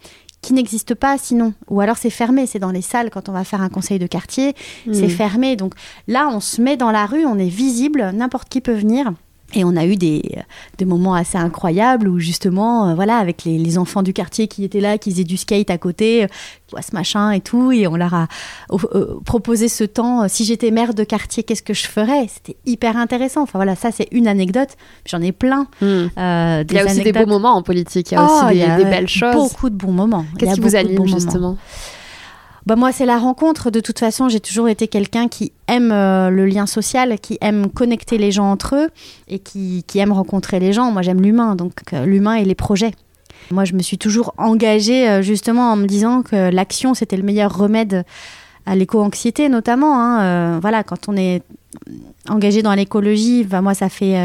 qui 0.43 0.53
n'existent 0.53 0.95
pas 0.95 1.17
sinon. 1.19 1.55
Ou 1.71 1.81
alors 1.81 1.97
c'est 1.97 2.11
fermé, 2.11 2.47
c'est 2.47 2.59
dans 2.59 2.73
les 2.73 2.83
salles 2.83 3.11
quand 3.11 3.29
on 3.29 3.33
va 3.33 3.45
faire 3.45 3.63
un 3.63 3.69
conseil 3.71 3.99
de 3.99 4.07
quartier, 4.07 4.55
c'est 4.93 5.07
Hmm. 5.07 5.09
fermé. 5.09 5.57
Donc 5.57 5.75
là, 6.09 6.29
on 6.31 6.41
se 6.41 6.61
met 6.61 6.77
dans 6.77 6.91
la 6.91 7.07
rue, 7.07 7.25
on 7.25 7.39
est 7.39 7.49
visible, 7.49 8.11
n'importe 8.13 8.49
qui 8.49 8.61
peut 8.61 8.75
venir. 8.75 9.13
Et 9.55 9.65
on 9.65 9.77
a 9.77 9.85
eu 9.85 9.97
des, 9.97 10.23
des 10.79 10.85
moments 10.85 11.15
assez 11.15 11.37
incroyables 11.39 12.09
où 12.09 12.19
justement, 12.19 12.89
euh, 12.89 12.95
voilà, 12.95 13.17
avec 13.19 13.45
les, 13.45 13.59
les 13.59 13.79
enfants 13.79 14.03
du 14.03 14.13
quartier 14.13 14.49
qui 14.49 14.65
étaient 14.65 14.81
là, 14.81 14.99
qui 14.99 15.11
faisaient 15.11 15.25
du 15.25 15.37
skate 15.37 15.71
à 15.71 15.79
côté, 15.79 16.25
euh, 16.25 16.27
ce 16.81 16.95
machin 16.95 17.33
et 17.33 17.41
tout, 17.41 17.71
et 17.71 17.87
on 17.87 17.97
leur 17.97 18.15
a 18.15 18.29
euh, 18.73 19.19
proposé 19.27 19.69
ce 19.69 19.85
temps. 19.85 20.23
euh, 20.23 20.27
si 20.29 20.45
j'étais 20.45 20.71
maire 20.71 20.95
de 20.95 21.05
quartier, 21.05 21.43
qu'est-ce 21.43 21.63
que 21.63 21.75
je 21.75 21.87
ferais? 21.87 22.27
C'était 22.33 22.57
hyper 22.65 22.97
intéressant. 22.97 23.43
Enfin 23.43 23.59
voilà, 23.59 23.77
ça 23.77 23.91
c'est 23.93 24.09
une 24.11 24.27
anecdote. 24.27 24.71
J'en 25.07 25.21
ai 25.21 25.33
plein. 25.33 25.67
Hmm. 25.83 26.07
Il 26.17 26.73
y 26.73 26.79
a 26.79 26.85
aussi 26.87 27.03
des 27.03 27.13
beaux 27.13 27.27
moments 27.27 27.55
en 27.57 27.63
politique, 27.63 28.11
il 28.11 28.15
y 28.15 28.17
a 28.17 28.27
Oh, 28.27 28.47
aussi 28.47 28.55
des, 28.55 28.61
y 28.61 28.63
a, 28.65 28.77
des 28.79 28.85
belles 28.85 29.09
choses. 29.09 29.35
Beaucoup 29.35 29.69
de 29.71 29.77
bons 29.77 29.93
moments. 29.93 30.25
Qu'est-ce 30.39 30.55
qui 30.55 30.61
vous 30.61 30.77
anime 30.77 31.07
justement? 31.07 31.57
Bah 32.67 32.77
moi, 32.77 32.93
c'est 32.93 33.07
la 33.07 33.19
rencontre. 33.19 33.71
De 33.71 33.81
toute 33.81 33.99
façon, 33.99 34.29
j'ai 34.29 34.41
toujours 34.41 34.69
été 34.69 34.87
quelqu'un 34.89 35.29
qui 35.29 35.53
aime 35.67 35.91
euh, 35.91 36.31
le 36.31 36.47
lien 36.47 36.67
social, 36.67 37.19
qui 37.19 37.39
aime 37.41 37.71
connecter 37.71 38.19
les 38.19 38.31
gens 38.31 38.51
entre 38.51 38.77
eux 38.77 38.91
et 39.29 39.39
qui, 39.39 39.85
qui 39.87 39.99
aime 39.99 40.13
rencontrer 40.13 40.61
les 40.61 40.73
gens. 40.73 40.93
Moi, 40.93 41.03
j'aime 41.03 41.21
l'humain, 41.21 41.57
donc 41.57 41.73
euh, 41.93 42.05
l'humain 42.05 42.35
et 42.35 42.45
les 42.45 42.55
projets. 42.55 42.93
Moi, 43.51 43.65
je 43.65 43.73
me 43.75 43.83
suis 43.83 43.99
toujours 43.99 44.33
engagée 44.39 45.09
euh, 45.09 45.23
justement 45.23 45.73
en 45.73 45.77
me 45.77 45.87
disant 45.87 46.23
que 46.23 46.51
l'action, 46.51 46.95
c'était 46.95 47.17
le 47.17 47.25
meilleur 47.25 47.57
remède 47.57 48.05
à 48.65 48.77
l'éco-anxiété 48.77 49.49
notamment. 49.49 50.01
hein. 50.01 50.61
Voilà, 50.61 50.85
quand 50.85 51.09
on 51.09 51.17
est 51.17 51.43
engagé 52.29 52.63
dans 52.63 52.75
l'écologie, 52.75 53.43
bah, 53.43 53.61
moi, 53.61 53.75
ça 53.75 53.89
fait... 53.89 54.17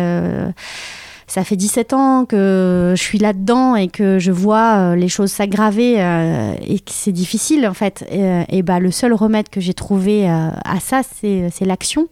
ça 1.27 1.44
fait 1.44 1.57
17 1.57 1.92
ans 1.92 2.25
que 2.25 2.94
je 2.96 3.01
suis 3.01 3.20
là-dedans 3.20 3.75
et 3.75 3.90
que 3.90 4.18
je 4.18 4.31
vois 4.31 4.77
euh, 4.77 4.96
les 4.96 5.09
choses 5.09 5.29
s'aggraver 5.29 6.01
euh, 6.01 6.55
et 6.66 6.79
que 6.79 6.92
c'est 6.92 7.11
difficile 7.11 7.68
en 7.68 7.74
fait. 7.74 8.05
Et, 8.09 8.24
euh, 8.24 8.44
et 8.48 8.63
bah, 8.63 8.79
le 8.79 8.92
seul 8.92 9.13
remède 9.13 9.50
que 9.50 9.59
j'ai 9.59 9.74
trouvé 9.74 10.27
à 10.27 10.79
ça, 10.79 11.01
c'est 11.03 11.66
l'action. 11.66 12.07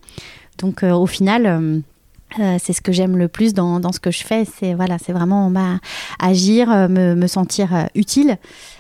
Donc 0.58 0.84
au 0.84 1.06
final, 1.06 1.82
euh, 2.40 2.58
c'est 2.62 2.74
ce 2.74 2.82
que 2.82 2.92
j'aime 2.92 3.16
le 3.18 3.28
plus 3.28 3.54
dans, 3.54 3.80
dans 3.80 3.92
ce 3.92 4.00
que 4.00 4.12
je 4.12 4.24
fais. 4.24 4.46
C'est 4.60 4.74
voilà, 4.74 4.98
c'est 4.98 5.14
vraiment 5.14 5.50
bah, 5.50 5.80
agir, 6.20 6.72
euh, 6.72 6.88
me, 6.88 7.16
me 7.16 7.28
sentir 7.28 7.74
euh, 7.74 7.84
utile 7.96 8.38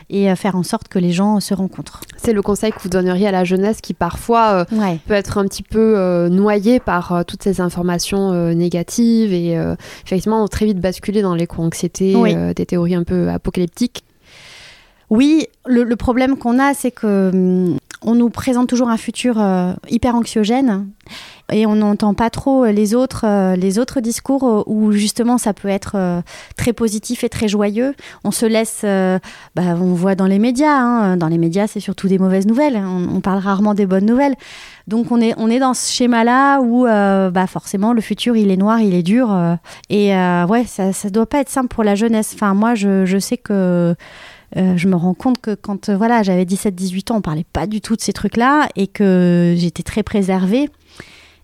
et 0.10 0.36
faire 0.36 0.55
en 0.55 0.62
sorte 0.63 0.88
que 0.88 0.99
les 0.99 1.12
gens 1.12 1.39
se 1.39 1.53
rencontrent. 1.55 2.01
C'est 2.17 2.34
le 2.34 2.41
conseil 2.43 2.71
que 2.71 2.79
vous 2.79 2.89
donneriez 2.89 3.27
à 3.27 3.31
la 3.31 3.43
jeunesse 3.43 3.81
qui 3.81 3.93
parfois 3.95 4.65
euh, 4.71 4.75
Ouais. 4.77 4.99
peut 5.08 5.13
être 5.15 5.38
un 5.39 5.45
petit 5.45 5.63
peu 5.63 5.97
euh, 5.97 6.29
noyée 6.29 6.79
par 6.79 7.23
toutes 7.25 7.41
ces 7.41 7.60
informations 7.62 8.31
négatives 8.53 9.34
et 9.34 9.58
effectivement 10.05 10.47
très 10.47 10.65
vite 10.65 10.79
basculé 10.79 11.21
dans 11.23 11.34
l'éco-anxiété, 11.34 12.15
Oui. 12.15 12.36
des 12.53 12.65
théories 12.67 12.93
un 12.95 13.03
peu 13.03 13.29
apocalyptiques. 13.29 14.03
Oui, 15.10 15.47
le, 15.67 15.84
le 15.84 15.95
problème 15.95 16.36
qu'on 16.38 16.60
a, 16.60 16.73
c'est 16.73 16.91
que 16.91 17.29
hum, 17.34 17.77
on 18.06 18.15
nous 18.15 18.30
présente 18.30 18.70
toujours 18.70 18.89
un 18.89 18.98
futur 18.98 19.39
euh, 19.39 19.74
hyper 19.89 20.15
anxiogène 20.15 20.88
et 21.52 21.65
on 21.65 21.76
n'entend 21.76 22.13
pas 22.13 22.30
trop 22.30 22.65
les 22.65 22.96
autres, 22.96 23.26
euh, 23.26 23.56
les 23.56 23.78
autres 23.78 24.02
discours 24.02 24.44
euh, 24.44 24.63
où 24.65 24.91
justement 24.91 25.38
ça 25.38 25.54
peut 25.54 25.68
être 25.68 25.94
euh, 25.96 26.22
très 26.58 26.74
positif 26.74 27.24
et 27.24 27.30
très 27.30 27.48
joyeux. 27.48 27.94
On 28.24 28.32
se 28.32 28.46
laisse, 28.46 28.82
euh, 28.84 29.20
bah, 29.56 29.76
on 29.80 29.94
voit 29.94 30.15
dans 30.15 30.26
les 30.26 30.39
médias, 30.39 30.78
hein, 30.78 31.18
dans 31.18 31.28
les 31.28 31.38
médias 31.38 31.68
c'est 31.68 31.80
surtout 31.80 32.08
des 32.08 32.18
mauvaises 32.18 32.48
nouvelles, 32.48 32.78
on, 32.78 33.20
parle 33.22 33.39
rarement 33.39 33.74
des 33.74 33.86
bonnes 33.86 34.06
nouvelles. 34.06 34.36
Donc 34.88 35.12
on 35.12 35.20
est, 35.22 35.34
on 35.38 35.50
est 35.50 35.60
dans 35.60 35.74
ce 35.74 35.91
schéma-là 35.91 36.62
où 36.62 36.86
euh, 36.86 37.30
bah, 37.30 37.48
forcément 37.48 37.94
le 37.94 38.02
futur 38.02 38.36
il 38.36 38.52
est 38.52 38.58
noir, 38.58 38.80
il 38.80 38.94
est 38.94 39.04
dur 39.04 39.32
euh, 39.32 39.56
et 39.89 40.15
euh, 40.15 40.46
ouais 40.48 40.65
ça, 40.65 40.94
ça 40.94 41.10
doit 41.10 41.26
pas 41.26 41.39
être 41.39 41.50
simple 41.50 41.68
pour 41.68 41.84
la 41.84 41.96
jeunesse. 41.96 42.32
Enfin 42.34 42.54
moi 42.54 42.76
je, 42.76 43.06
je 43.06 43.18
sais 43.20 43.38
que 43.38 43.96
euh, 44.58 44.78
je 44.78 44.88
me 44.88 44.96
rends 44.96 45.13
compte 45.13 45.39
que 45.39 45.54
quand 45.54 45.89
euh, 45.89 45.98
voilà, 45.98 46.24
j'avais 46.24 46.46
17-18 46.46 47.12
ans, 47.12 47.18
on 47.18 47.22
parlait 47.22 47.46
pas 47.52 47.68
du 47.68 47.82
tout 47.82 47.96
de 47.96 48.02
ces 48.02 48.13
trucs-là 48.13 48.70
et 48.76 48.88
que 48.88 49.54
j'étais 49.58 49.84
très 49.84 50.04
préservée. 50.04 50.70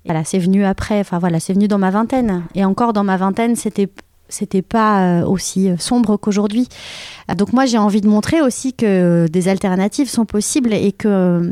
Voilà, 0.06 0.24
c'est 0.24 0.40
venu 0.40 0.64
après, 0.66 1.00
enfin 1.00 1.20
voilà, 1.20 1.40
c'est 1.40 1.54
venu 1.54 1.68
dans 1.68 1.78
ma 1.78 1.92
vingtaine. 1.92 2.44
Et 2.56 2.66
encore 2.66 2.94
dans 2.94 3.04
ma 3.04 3.18
vingtaine, 3.18 3.56
c'était 3.56 3.90
c'était 4.30 4.62
pas 4.62 5.02
euh, 5.02 5.26
aussi 5.26 5.70
sombre 5.78 6.16
qu'aujourd'hui. 6.16 6.70
Donc 7.36 7.52
moi, 7.52 7.66
j'ai 7.66 7.78
envie 7.78 8.00
de 8.00 8.08
montrer 8.08 8.42
aussi 8.42 8.74
que 8.74 9.28
des 9.28 9.50
alternatives 9.50 10.10
sont 10.10 10.26
possibles 10.26 10.74
et 10.74 10.94
que 10.94 11.52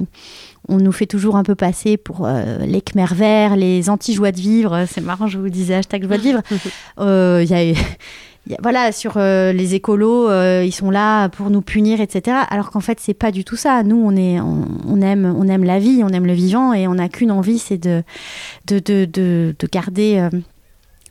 on 0.69 0.77
nous 0.77 0.91
fait 0.91 1.05
toujours 1.07 1.35
un 1.35 1.43
peu 1.43 1.55
passer 1.55 1.97
pour 1.97 2.25
euh, 2.25 2.59
les 2.59 2.81
Khmer 2.81 3.13
verts, 3.13 3.55
les 3.57 3.89
anti-joie 3.89 4.31
de 4.31 4.39
vivre. 4.39 4.85
C'est 4.89 5.01
marrant, 5.01 5.27
je 5.27 5.37
vous 5.37 5.49
disais 5.49 5.75
hashtag 5.75 6.05
joie 6.07 6.17
de 6.17 6.21
vivre. 6.23 6.41
Euh, 6.99 7.41
Il 7.43 7.49
y 7.49 7.53
a 7.53 7.65
eu- 7.65 7.75
voilà, 8.63 8.91
sur 8.91 9.13
euh, 9.17 9.51
les 9.53 9.75
écolos, 9.75 10.27
euh, 10.29 10.63
ils 10.65 10.71
sont 10.71 10.89
là 10.89 11.29
pour 11.29 11.49
nous 11.51 11.61
punir, 11.61 12.01
etc. 12.01 12.35
Alors 12.49 12.71
qu'en 12.71 12.79
fait, 12.79 12.97
c'est 12.99 13.13
pas 13.13 13.31
du 13.31 13.43
tout 13.43 13.55
ça. 13.57 13.83
Nous, 13.83 13.95
on 14.03 14.15
est, 14.15 14.39
on, 14.39 14.65
on 14.87 15.01
aime, 15.01 15.33
on 15.37 15.47
aime 15.47 15.63
la 15.63 15.77
vie, 15.77 16.01
on 16.03 16.09
aime 16.09 16.25
le 16.25 16.33
vivant, 16.33 16.73
et 16.73 16.87
on 16.87 16.95
n'a 16.95 17.09
qu'une 17.09 17.31
envie, 17.31 17.59
c'est 17.59 17.77
de, 17.77 18.01
de, 18.67 18.79
de, 18.79 19.05
de, 19.05 19.55
de 19.59 19.67
garder 19.71 20.17
euh, 20.17 20.29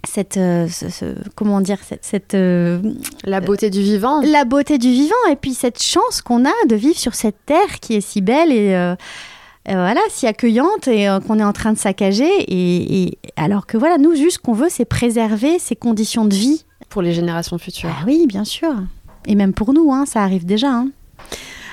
cette, 0.04 0.36
euh, 0.36 0.66
ce- 0.68 0.88
ce- 0.88 1.14
comment 1.36 1.60
dire, 1.60 1.78
cette, 1.86 2.04
cette, 2.04 2.34
euh, 2.34 2.80
La 3.24 3.40
beauté 3.40 3.70
du 3.70 3.82
vivant. 3.82 4.20
la 4.22 4.44
beauté 4.44 4.78
du 4.78 4.90
vivant, 4.90 5.14
et 5.30 5.36
puis 5.36 5.54
cette 5.54 5.80
chance 5.82 6.22
qu'on 6.22 6.44
a 6.44 6.52
de 6.68 6.74
vivre 6.76 6.98
sur 6.98 7.14
cette 7.14 7.36
terre 7.46 7.78
qui 7.80 7.94
est 7.94 8.00
si 8.00 8.20
belle 8.20 8.50
et 8.52 8.74
euh, 8.74 8.94
euh, 8.94 8.96
voilà, 9.74 10.00
si 10.08 10.26
accueillante 10.26 10.88
et 10.88 11.08
euh, 11.08 11.20
qu'on 11.20 11.38
est 11.38 11.44
en 11.44 11.52
train 11.52 11.72
de 11.72 11.78
saccager. 11.78 12.30
Et, 12.48 13.02
et 13.04 13.18
alors 13.36 13.66
que 13.66 13.76
voilà, 13.76 13.98
nous, 13.98 14.14
juste 14.14 14.36
ce 14.36 14.38
qu'on 14.38 14.52
veut, 14.54 14.68
c'est 14.70 14.84
préserver 14.84 15.58
ces 15.58 15.76
conditions 15.76 16.24
de 16.24 16.34
vie 16.34 16.64
pour 16.88 17.02
les 17.02 17.12
générations 17.12 17.58
futures. 17.58 17.90
ah 17.92 18.04
oui, 18.06 18.26
bien 18.26 18.44
sûr. 18.44 18.70
Et 19.26 19.34
même 19.34 19.52
pour 19.52 19.72
nous, 19.74 19.92
hein, 19.92 20.06
ça 20.06 20.22
arrive 20.22 20.46
déjà. 20.46 20.70
hein. 20.70 20.88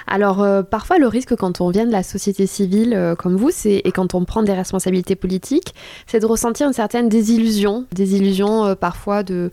Alors 0.08 0.44
euh, 0.44 0.62
parfois 0.62 1.00
le 1.00 1.08
risque 1.08 1.36
quand 1.36 1.62
on 1.62 1.70
vient 1.72 1.86
de 1.86 1.92
la 1.92 2.04
société 2.04 2.46
civile 2.46 2.94
euh, 2.94 3.16
comme 3.16 3.36
vous, 3.36 3.50
c'est 3.52 3.82
et 3.84 3.92
quand 3.92 4.14
on 4.14 4.24
prend 4.24 4.44
des 4.44 4.54
responsabilités 4.54 5.16
politiques, 5.16 5.74
c'est 6.06 6.20
de 6.20 6.26
ressentir 6.28 6.68
une 6.68 6.74
certaine 6.74 7.10
désillusion, 7.10 7.86
désillusion 7.92 8.66
euh, 8.66 8.76
parfois 8.76 9.24
de 9.24 9.52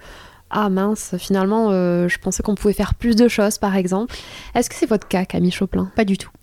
ah 0.52 0.68
mince, 0.68 1.14
finalement 1.18 1.68
euh, 1.70 2.08
je 2.08 2.18
pensais 2.18 2.42
qu'on 2.42 2.54
pouvait 2.54 2.74
faire 2.74 2.94
plus 2.94 3.16
de 3.16 3.26
choses 3.26 3.58
par 3.58 3.74
exemple. 3.74 4.14
Est-ce 4.54 4.68
que 4.68 4.76
c'est 4.76 4.86
votre 4.86 5.08
cas 5.08 5.24
Camille 5.24 5.50
Choplin 5.50 5.90
Pas 5.96 6.04
du 6.04 6.18
tout. 6.18 6.30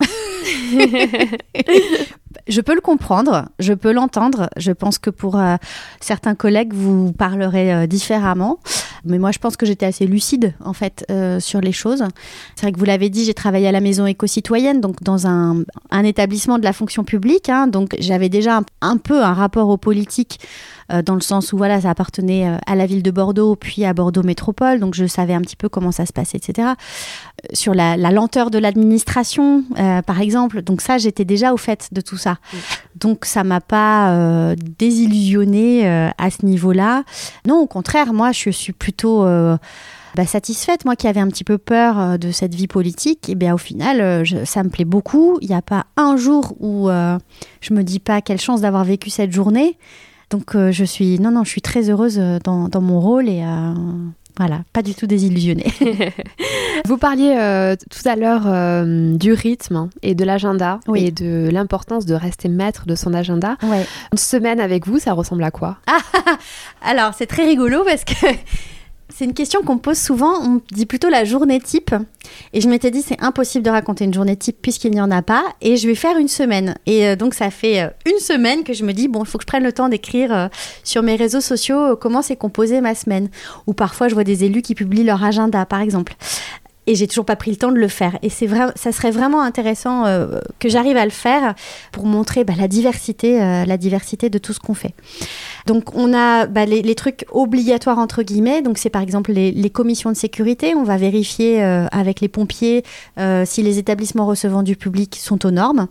je 2.48 2.60
peux 2.60 2.74
le 2.74 2.80
comprendre, 2.80 3.46
je 3.58 3.72
peux 3.72 3.92
l'entendre. 3.92 4.50
Je 4.56 4.72
pense 4.72 4.98
que 4.98 5.10
pour 5.10 5.38
euh, 5.38 5.56
certains 6.00 6.34
collègues, 6.34 6.72
vous 6.72 7.12
parlerez 7.12 7.72
euh, 7.72 7.86
différemment. 7.86 8.58
Mais 9.04 9.18
moi, 9.18 9.32
je 9.32 9.38
pense 9.38 9.56
que 9.56 9.66
j'étais 9.66 9.86
assez 9.86 10.06
lucide, 10.06 10.54
en 10.64 10.72
fait, 10.72 11.04
euh, 11.10 11.40
sur 11.40 11.60
les 11.60 11.72
choses. 11.72 12.04
C'est 12.54 12.62
vrai 12.62 12.72
que 12.72 12.78
vous 12.78 12.84
l'avez 12.84 13.10
dit, 13.10 13.24
j'ai 13.24 13.34
travaillé 13.34 13.68
à 13.68 13.72
la 13.72 13.80
maison 13.80 14.06
éco-citoyenne, 14.06 14.80
donc 14.80 15.02
dans 15.02 15.26
un, 15.26 15.62
un 15.90 16.04
établissement 16.04 16.58
de 16.58 16.64
la 16.64 16.72
fonction 16.72 17.04
publique. 17.04 17.48
hein. 17.48 17.66
donc 17.66 17.96
j'avais 17.98 18.28
déjà 18.28 18.58
un, 18.58 18.64
un 18.80 18.96
peu 18.96 19.22
un 19.22 19.32
rapport 19.32 19.68
aux 19.68 19.76
politiques 19.76 20.40
euh, 20.92 21.02
dans 21.02 21.14
le 21.14 21.20
sens 21.20 21.52
où 21.52 21.56
voilà, 21.56 21.80
ça 21.80 21.90
appartenait 21.90 22.48
euh, 22.48 22.56
à 22.66 22.74
la 22.74 22.86
ville 22.86 23.02
de 23.02 23.10
Bordeaux, 23.10 23.54
puis 23.56 23.84
à 23.84 23.92
Bordeaux 23.94 24.22
Métropole, 24.22 24.80
donc 24.80 24.94
je 24.94 25.06
savais 25.06 25.34
un 25.34 25.40
petit 25.40 25.56
peu 25.56 25.68
comment 25.68 25.92
ça 25.92 26.04
se 26.04 26.12
passait, 26.12 26.38
etc. 26.38 26.70
Sur 27.52 27.74
la, 27.74 27.96
la 27.96 28.10
lenteur 28.10 28.50
de 28.50 28.58
l'administration, 28.58 29.64
euh, 29.78 30.02
par 30.02 30.20
exemple, 30.20 30.62
donc 30.62 30.80
ça, 30.80 30.98
j'étais 30.98 31.24
déjà 31.24 31.52
au 31.52 31.56
fait 31.56 31.88
de 31.92 32.00
tout 32.00 32.16
ça. 32.16 32.38
Donc 32.96 33.24
ça 33.24 33.44
m'a 33.44 33.60
pas 33.60 34.54
désillusionnée 34.78 35.88
à 35.88 36.30
ce 36.30 36.44
niveau-là. 36.44 37.04
Non, 37.46 37.60
au 37.60 37.66
contraire, 37.66 38.12
moi, 38.12 38.32
je 38.32 38.50
suis 38.50 38.72
plutôt 38.90 39.24
euh, 39.24 39.56
bah, 40.16 40.26
satisfaite, 40.26 40.84
moi 40.84 40.96
qui 40.96 41.06
avais 41.06 41.20
un 41.20 41.28
petit 41.28 41.44
peu 41.44 41.58
peur 41.58 41.98
euh, 42.00 42.16
de 42.18 42.32
cette 42.32 42.54
vie 42.56 42.66
politique, 42.66 43.28
et 43.28 43.36
bien 43.36 43.54
au 43.54 43.58
final, 43.58 44.00
euh, 44.00 44.24
je- 44.24 44.44
ça 44.44 44.64
me 44.64 44.68
plaît 44.68 44.84
beaucoup. 44.84 45.38
Il 45.40 45.48
n'y 45.48 45.54
a 45.54 45.62
pas 45.62 45.86
un 45.96 46.16
jour 46.16 46.54
où 46.58 46.88
euh, 46.90 47.16
je 47.60 47.72
me 47.72 47.84
dis 47.84 48.00
pas 48.00 48.20
quelle 48.20 48.40
chance 48.40 48.60
d'avoir 48.62 48.82
vécu 48.84 49.08
cette 49.10 49.30
journée. 49.30 49.78
Donc 50.30 50.56
euh, 50.56 50.72
je 50.72 50.84
suis, 50.84 51.20
non, 51.20 51.30
non, 51.30 51.44
je 51.44 51.50
suis 51.50 51.62
très 51.62 51.88
heureuse 51.88 52.20
dans, 52.42 52.68
dans 52.68 52.80
mon 52.80 53.00
rôle 53.00 53.28
et 53.28 53.44
voilà, 54.38 54.60
pas 54.72 54.82
du 54.82 54.94
tout 54.94 55.06
désillusionnée. 55.06 55.70
Vous 56.86 56.96
parliez 56.96 57.36
euh, 57.38 57.76
tout 57.90 58.08
à 58.08 58.16
l'heure 58.16 58.42
euh, 58.46 59.14
du 59.16 59.32
rythme 59.32 59.90
et 60.02 60.14
de 60.16 60.24
l'agenda 60.24 60.80
Oui. 60.88 61.04
et 61.06 61.10
de 61.12 61.48
l'importance 61.52 62.06
de 62.06 62.14
rester 62.14 62.48
maître 62.48 62.86
de 62.86 62.94
son 62.96 63.12
agenda. 63.14 63.56
ouais. 63.62 63.84
Une 64.12 64.18
semaine 64.18 64.58
avec 64.60 64.86
vous, 64.86 64.98
ça 64.98 65.12
ressemble 65.12 65.44
à 65.44 65.50
quoi? 65.52 65.76
Alors, 66.82 67.12
c'est 67.14 67.26
très 67.26 67.44
rigolo 67.44 67.82
parce 67.84 68.04
que 68.04 68.14
c'est 69.20 69.26
une 69.26 69.34
question 69.34 69.60
qu'on 69.60 69.74
me 69.74 69.80
pose 69.80 69.98
souvent. 69.98 70.32
On 70.42 70.62
dit 70.72 70.86
plutôt 70.86 71.10
la 71.10 71.26
journée 71.26 71.60
type. 71.60 71.94
Et 72.54 72.62
je 72.62 72.70
m'étais 72.70 72.90
dit, 72.90 73.02
c'est 73.02 73.22
impossible 73.22 73.62
de 73.62 73.68
raconter 73.68 74.06
une 74.06 74.14
journée 74.14 74.34
type 74.34 74.56
puisqu'il 74.62 74.92
n'y 74.92 75.00
en 75.02 75.10
a 75.10 75.20
pas. 75.20 75.44
Et 75.60 75.76
je 75.76 75.86
vais 75.86 75.94
faire 75.94 76.16
une 76.16 76.26
semaine. 76.26 76.74
Et 76.86 77.06
euh, 77.06 77.16
donc, 77.16 77.34
ça 77.34 77.50
fait 77.50 77.82
euh, 77.82 77.88
une 78.06 78.18
semaine 78.18 78.64
que 78.64 78.72
je 78.72 78.82
me 78.82 78.94
dis, 78.94 79.08
bon, 79.08 79.22
il 79.22 79.26
faut 79.26 79.36
que 79.36 79.42
je 79.42 79.46
prenne 79.46 79.62
le 79.62 79.74
temps 79.74 79.90
d'écrire 79.90 80.34
euh, 80.34 80.48
sur 80.84 81.02
mes 81.02 81.16
réseaux 81.16 81.42
sociaux 81.42 81.96
comment 81.96 82.22
c'est 82.22 82.36
composé 82.36 82.80
ma 82.80 82.94
semaine. 82.94 83.28
Ou 83.66 83.74
parfois, 83.74 84.08
je 84.08 84.14
vois 84.14 84.24
des 84.24 84.44
élus 84.44 84.62
qui 84.62 84.74
publient 84.74 85.04
leur 85.04 85.22
agenda, 85.22 85.66
par 85.66 85.82
exemple. 85.82 86.14
Et 86.86 86.94
j'ai 86.94 87.06
toujours 87.06 87.24
pas 87.24 87.36
pris 87.36 87.50
le 87.50 87.56
temps 87.56 87.70
de 87.70 87.76
le 87.76 87.88
faire. 87.88 88.18
Et 88.22 88.30
c'est 88.30 88.46
vrai, 88.46 88.66
ça 88.74 88.90
serait 88.90 89.10
vraiment 89.10 89.42
intéressant 89.42 90.06
euh, 90.06 90.40
que 90.58 90.68
j'arrive 90.68 90.96
à 90.96 91.04
le 91.04 91.10
faire 91.10 91.54
pour 91.92 92.06
montrer 92.06 92.42
bah, 92.42 92.54
la 92.56 92.68
diversité, 92.68 93.40
euh, 93.40 93.64
la 93.64 93.76
diversité 93.76 94.30
de 94.30 94.38
tout 94.38 94.52
ce 94.52 94.60
qu'on 94.60 94.74
fait. 94.74 94.94
Donc 95.66 95.94
on 95.94 96.14
a 96.14 96.46
bah, 96.46 96.64
les, 96.64 96.94
trucs 96.94 97.26
obligatoires 97.30 97.98
entre 97.98 98.22
guillemets. 98.22 98.62
Donc 98.62 98.78
c'est 98.78 98.90
par 98.90 99.02
exemple 99.02 99.32
les, 99.32 99.70
commissions 99.70 100.10
de 100.10 100.16
sécurité. 100.16 100.74
On 100.74 100.82
va 100.82 100.96
vérifier 100.96 101.62
euh, 101.62 101.86
avec 101.92 102.20
les 102.20 102.28
pompiers 102.28 102.82
si 103.44 103.62
les 103.62 103.78
établissements 103.78 104.26
recevant 104.26 104.62
du 104.62 104.74
public 104.74 105.16
sont 105.16 105.46
aux 105.46 105.50
normes. 105.50 105.86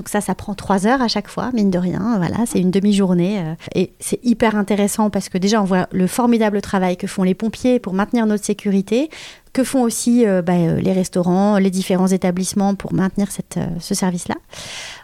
Donc 0.00 0.08
ça, 0.08 0.22
ça 0.22 0.34
prend 0.34 0.54
trois 0.54 0.86
heures 0.86 1.02
à 1.02 1.08
chaque 1.08 1.28
fois, 1.28 1.50
mine 1.52 1.70
de 1.70 1.78
rien. 1.78 2.16
Voilà, 2.16 2.46
c'est 2.46 2.58
une 2.58 2.70
demi-journée. 2.70 3.38
euh, 3.40 3.54
et 3.74 3.92
c'est 4.00 4.18
hyper 4.24 4.56
intéressant 4.56 5.10
parce 5.10 5.28
que 5.28 5.36
déjà, 5.36 5.60
on 5.60 5.66
voit 5.66 5.88
le 5.92 6.06
formidable 6.06 6.62
travail 6.62 6.96
que 6.96 7.06
font 7.06 7.22
les 7.22 7.34
pompiers 7.34 7.78
pour 7.78 7.92
maintenir 7.92 8.24
notre 8.24 8.42
sécurité, 8.42 9.10
que 9.52 9.62
font 9.62 9.82
aussi 9.82 10.26
euh, 10.26 10.40
bah, 10.40 10.54
euh, 10.54 10.80
les 10.80 10.94
restaurants, 10.94 11.58
les 11.58 11.68
différents 11.68 12.06
établissements 12.06 12.74
pour 12.74 12.94
maintenir 12.94 13.28
ce 13.30 13.94
service-là. 13.94 14.36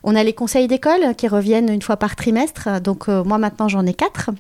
On 0.03 0.17
a 0.17 0.25
les 0.25 0.33
conseils 0.33 0.67
d'école 0.67 1.15
qui 1.15 1.29
reviennent 1.29 1.69
une 1.69 1.83
fois 1.83 1.99
par 1.99 2.17
trimestre. 2.17 2.81
Donc 2.81 3.09
moi, 3.09 3.37
maintenant, 3.37 3.69
j'en 3.69 3.85
ai 3.85 3.93
quatre. 3.93 4.31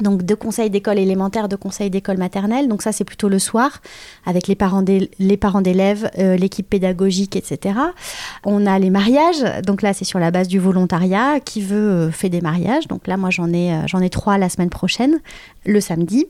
Donc 0.00 0.22
deux 0.24 0.36
conseils 0.36 0.68
d'école 0.70 0.98
élémentaire, 0.98 1.48
deux 1.48 1.56
conseils 1.56 1.90
d'école 1.90 2.18
maternelle. 2.18 2.68
Donc 2.68 2.82
ça 2.82 2.92
c'est 2.92 3.04
plutôt 3.04 3.28
le 3.28 3.38
soir 3.38 3.80
avec 4.26 4.46
les 4.46 4.54
parents 4.54 4.82
d'é- 4.82 5.10
les 5.18 5.36
parents 5.36 5.62
d'élèves, 5.62 6.10
euh, 6.18 6.36
l'équipe 6.36 6.68
pédagogique, 6.68 7.34
etc. 7.36 7.76
On 8.44 8.66
a 8.66 8.78
les 8.78 8.90
mariages. 8.90 9.42
Donc 9.64 9.82
là 9.82 9.92
c'est 9.94 10.04
sur 10.04 10.18
la 10.18 10.30
base 10.30 10.48
du 10.48 10.58
volontariat. 10.58 11.40
Qui 11.44 11.60
veut 11.62 11.76
euh, 11.90 12.10
fait 12.10 12.28
des 12.28 12.40
mariages. 12.40 12.88
Donc 12.88 13.06
là 13.06 13.16
moi 13.16 13.30
j'en 13.30 13.52
ai 13.52 13.72
euh, 13.72 13.86
j'en 13.86 14.00
ai 14.00 14.10
trois 14.10 14.36
la 14.38 14.48
semaine 14.48 14.70
prochaine, 14.70 15.20
le 15.64 15.80
samedi. 15.80 16.26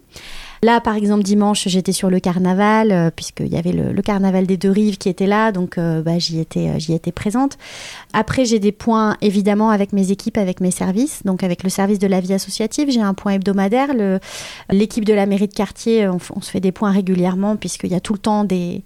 Là, 0.62 0.80
par 0.80 0.94
exemple, 0.94 1.22
dimanche, 1.22 1.68
j'étais 1.68 1.92
sur 1.92 2.10
le 2.10 2.20
carnaval, 2.20 2.92
euh, 2.92 3.10
puisqu'il 3.14 3.48
y 3.48 3.56
avait 3.56 3.72
le, 3.72 4.00
carnaval 4.02 4.46
des 4.46 4.56
deux 4.56 4.70
rives 4.70 4.98
qui 4.98 5.08
était 5.08 5.26
là, 5.26 5.52
donc 5.52 5.78
euh, 5.78 6.02
bah, 6.02 6.18
j'y 6.18 6.38
étais, 6.38 6.68
euh, 6.68 6.78
j'y 6.78 6.94
étais 6.94 7.12
présente. 7.12 7.58
Après, 8.12 8.44
j'ai 8.44 8.58
des 8.58 8.72
points, 8.72 9.16
évidemment, 9.20 9.70
avec 9.70 9.92
mes 9.92 10.10
équipes, 10.10 10.38
avec 10.38 10.60
mes 10.60 10.70
services. 10.70 11.22
Donc, 11.24 11.42
avec 11.42 11.62
le 11.62 11.70
service 11.70 11.98
de 11.98 12.06
la 12.06 12.20
vie 12.20 12.32
associative, 12.32 12.90
j'ai 12.90 13.00
un 13.00 13.14
point 13.14 13.32
hebdomadaire. 13.32 13.88
L'équipe 14.70 15.04
de 15.04 15.12
la 15.12 15.26
mairie 15.26 15.48
de 15.48 15.54
quartier, 15.54 16.08
on, 16.08 16.40
se 16.40 16.50
fait 16.50 16.60
des 16.60 16.72
points 16.72 16.90
régulièrement, 16.90 17.56
puisqu'il 17.56 17.90
y 17.90 17.94
a 17.94 18.00
tout 18.00 18.12
le 18.12 18.18
temps 18.18 18.44
des, 18.44 18.82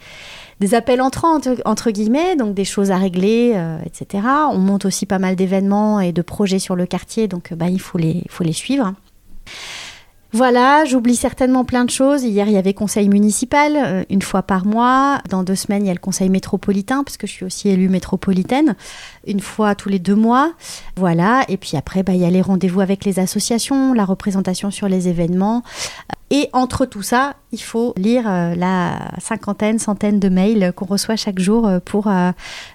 appels 0.72 1.00
entrants, 1.00 1.38
entre, 1.64 1.90
guillemets, 1.90 2.36
donc 2.36 2.54
des 2.54 2.64
choses 2.64 2.90
à 2.90 2.96
régler, 2.96 3.52
euh, 3.54 3.78
etc. 3.84 4.24
On 4.52 4.58
monte 4.58 4.84
aussi 4.84 5.06
pas 5.06 5.18
mal 5.18 5.36
d'événements 5.36 6.00
et 6.00 6.12
de 6.12 6.22
projets 6.22 6.58
sur 6.58 6.76
le 6.76 6.86
quartier, 6.86 7.28
donc 7.28 7.52
bah, 7.54 7.68
il 7.68 7.80
faut 7.80 7.98
les 7.98 8.52
suivre. 8.52 8.94
Voilà, 10.32 10.84
j'oublie 10.84 11.16
certainement 11.16 11.64
plein 11.64 11.84
de 11.84 11.90
choses. 11.90 12.22
Hier, 12.22 12.46
il 12.46 12.52
y 12.52 12.56
avait 12.56 12.72
conseil 12.72 13.08
municipal, 13.08 13.72
euh, 13.76 14.04
une 14.10 14.22
fois 14.22 14.42
par 14.42 14.64
mois. 14.64 15.20
Dans 15.28 15.42
deux 15.42 15.56
semaines, 15.56 15.84
il 15.84 15.88
y 15.88 15.90
a 15.90 15.94
le 15.94 15.98
conseil 15.98 16.28
métropolitain, 16.28 17.02
parce 17.02 17.16
que 17.16 17.26
je 17.26 17.32
suis 17.32 17.44
aussi 17.44 17.68
élue 17.68 17.88
métropolitaine, 17.88 18.76
une 19.26 19.40
fois 19.40 19.74
tous 19.74 19.88
les 19.88 19.98
deux 19.98 20.14
mois. 20.14 20.52
Voilà, 20.96 21.44
et 21.48 21.56
puis 21.56 21.76
après, 21.76 22.04
bah, 22.04 22.12
il 22.14 22.20
y 22.20 22.24
a 22.24 22.30
les 22.30 22.42
rendez-vous 22.42 22.80
avec 22.80 23.04
les 23.04 23.18
associations, 23.18 23.92
la 23.92 24.04
représentation 24.04 24.70
sur 24.70 24.88
les 24.88 25.08
événements. 25.08 25.64
Et 26.32 26.48
entre 26.52 26.86
tout 26.86 27.02
ça, 27.02 27.34
il 27.50 27.60
faut 27.60 27.92
lire 27.96 28.22
euh, 28.28 28.54
la 28.54 29.10
cinquantaine, 29.20 29.80
centaine 29.80 30.20
de 30.20 30.28
mails 30.28 30.72
qu'on 30.76 30.84
reçoit 30.84 31.16
chaque 31.16 31.40
jour 31.40 31.66
euh, 31.66 31.80
pour 31.84 32.06
euh, 32.06 32.30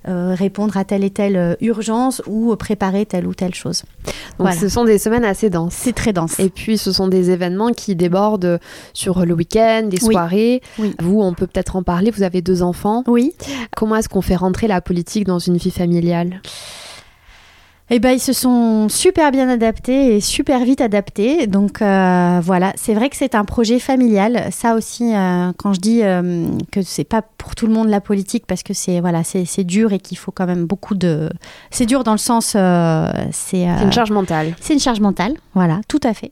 répondre 0.05 0.75
à 0.75 0.83
telle 0.83 1.05
et 1.05 1.09
telle 1.09 1.55
urgence 1.61 2.21
ou 2.27 2.53
préparer 2.57 3.05
telle 3.05 3.25
ou 3.25 3.33
telle 3.33 3.55
chose. 3.55 3.83
Donc 4.03 4.13
Voilà. 4.39 4.55
ce 4.57 4.67
sont 4.67 4.83
des 4.83 4.97
semaines 4.97 5.23
assez 5.23 5.49
denses. 5.49 5.73
C'est 5.73 5.93
très 5.95 6.11
dense. 6.11 6.37
Et 6.39 6.49
puis 6.49 6.77
ce 6.77 6.91
sont 6.91 7.07
des 7.07 7.31
événements 7.31 7.71
qui 7.71 7.95
débordent 7.95 8.59
sur 8.93 9.25
le 9.25 9.33
week-end, 9.33 9.83
des 9.87 10.03
Oui. 10.03 10.11
soirées. 10.13 10.61
Oui. 10.77 10.93
Vous, 10.99 11.21
on 11.21 11.33
peut 11.33 11.47
peut-être 11.47 11.77
en 11.77 11.83
parler. 11.83 12.11
Vous 12.11 12.23
avez 12.23 12.41
deux 12.41 12.61
enfants. 12.61 13.03
Oui. 13.07 13.33
Comment 13.75 13.95
est-ce 13.95 14.09
qu'on 14.09 14.21
fait 14.21 14.35
rentrer 14.35 14.67
la 14.67 14.81
politique 14.81 15.23
dans 15.25 15.39
une 15.39 15.55
vie 15.55 15.71
familiale? 15.71 16.41
Eh 17.91 18.00
ben, 18.00 18.10
ils 18.12 18.19
se 18.19 18.34
sont 18.34 18.89
super 18.89 19.30
bien 19.32 19.48
adaptés 19.48 20.15
et 20.15 20.19
super 20.19 20.63
vite 20.65 20.82
adaptés. 20.82 21.45
Donc 21.45 21.84
euh, 21.84 22.39
voilà, 22.43 22.74
c'est 22.76 22.95
vrai 22.95 23.10
que 23.12 23.15
c'est 23.15 23.36
un 23.36 23.45
projet 23.45 23.78
familial. 23.78 24.48
Ça 24.52 24.74
aussi, 24.74 25.13
euh, 25.13 25.52
quand 25.58 25.74
je 25.74 25.80
dis 25.80 26.00
euh, 26.02 26.48
que 26.71 26.82
c'est 26.82 27.04
pas 27.04 27.21
pour 27.21 27.54
tout 27.54 27.67
le 27.67 27.74
monde 27.74 27.88
la 27.89 28.02
politique, 28.02 28.45
parce 28.48 28.63
que 28.63 28.74
c'est 28.74 29.02
voilà, 29.02 29.24
c'est 29.24 29.63
dur 29.63 29.93
et 29.93 30.00
qu'il 30.00 30.17
faut 30.17 30.32
quand 30.32 30.48
même 30.48 30.65
beaucoup 30.65 30.95
de. 30.95 31.30
C'est 31.69 31.86
dur 31.86 32.04
dans 32.04 32.13
le 32.13 32.17
sens, 32.17 32.54
euh, 32.56 33.12
c'est. 33.32 33.63
une 33.65 33.91
charge 33.91 34.10
mentale. 34.12 34.56
c'est 34.62 34.74
une 34.74 34.80
charge 34.80 35.00
mentale, 35.00 35.36
voilà, 35.54 35.82
tout 35.88 36.02
à 36.04 36.15
fait. 36.15 36.32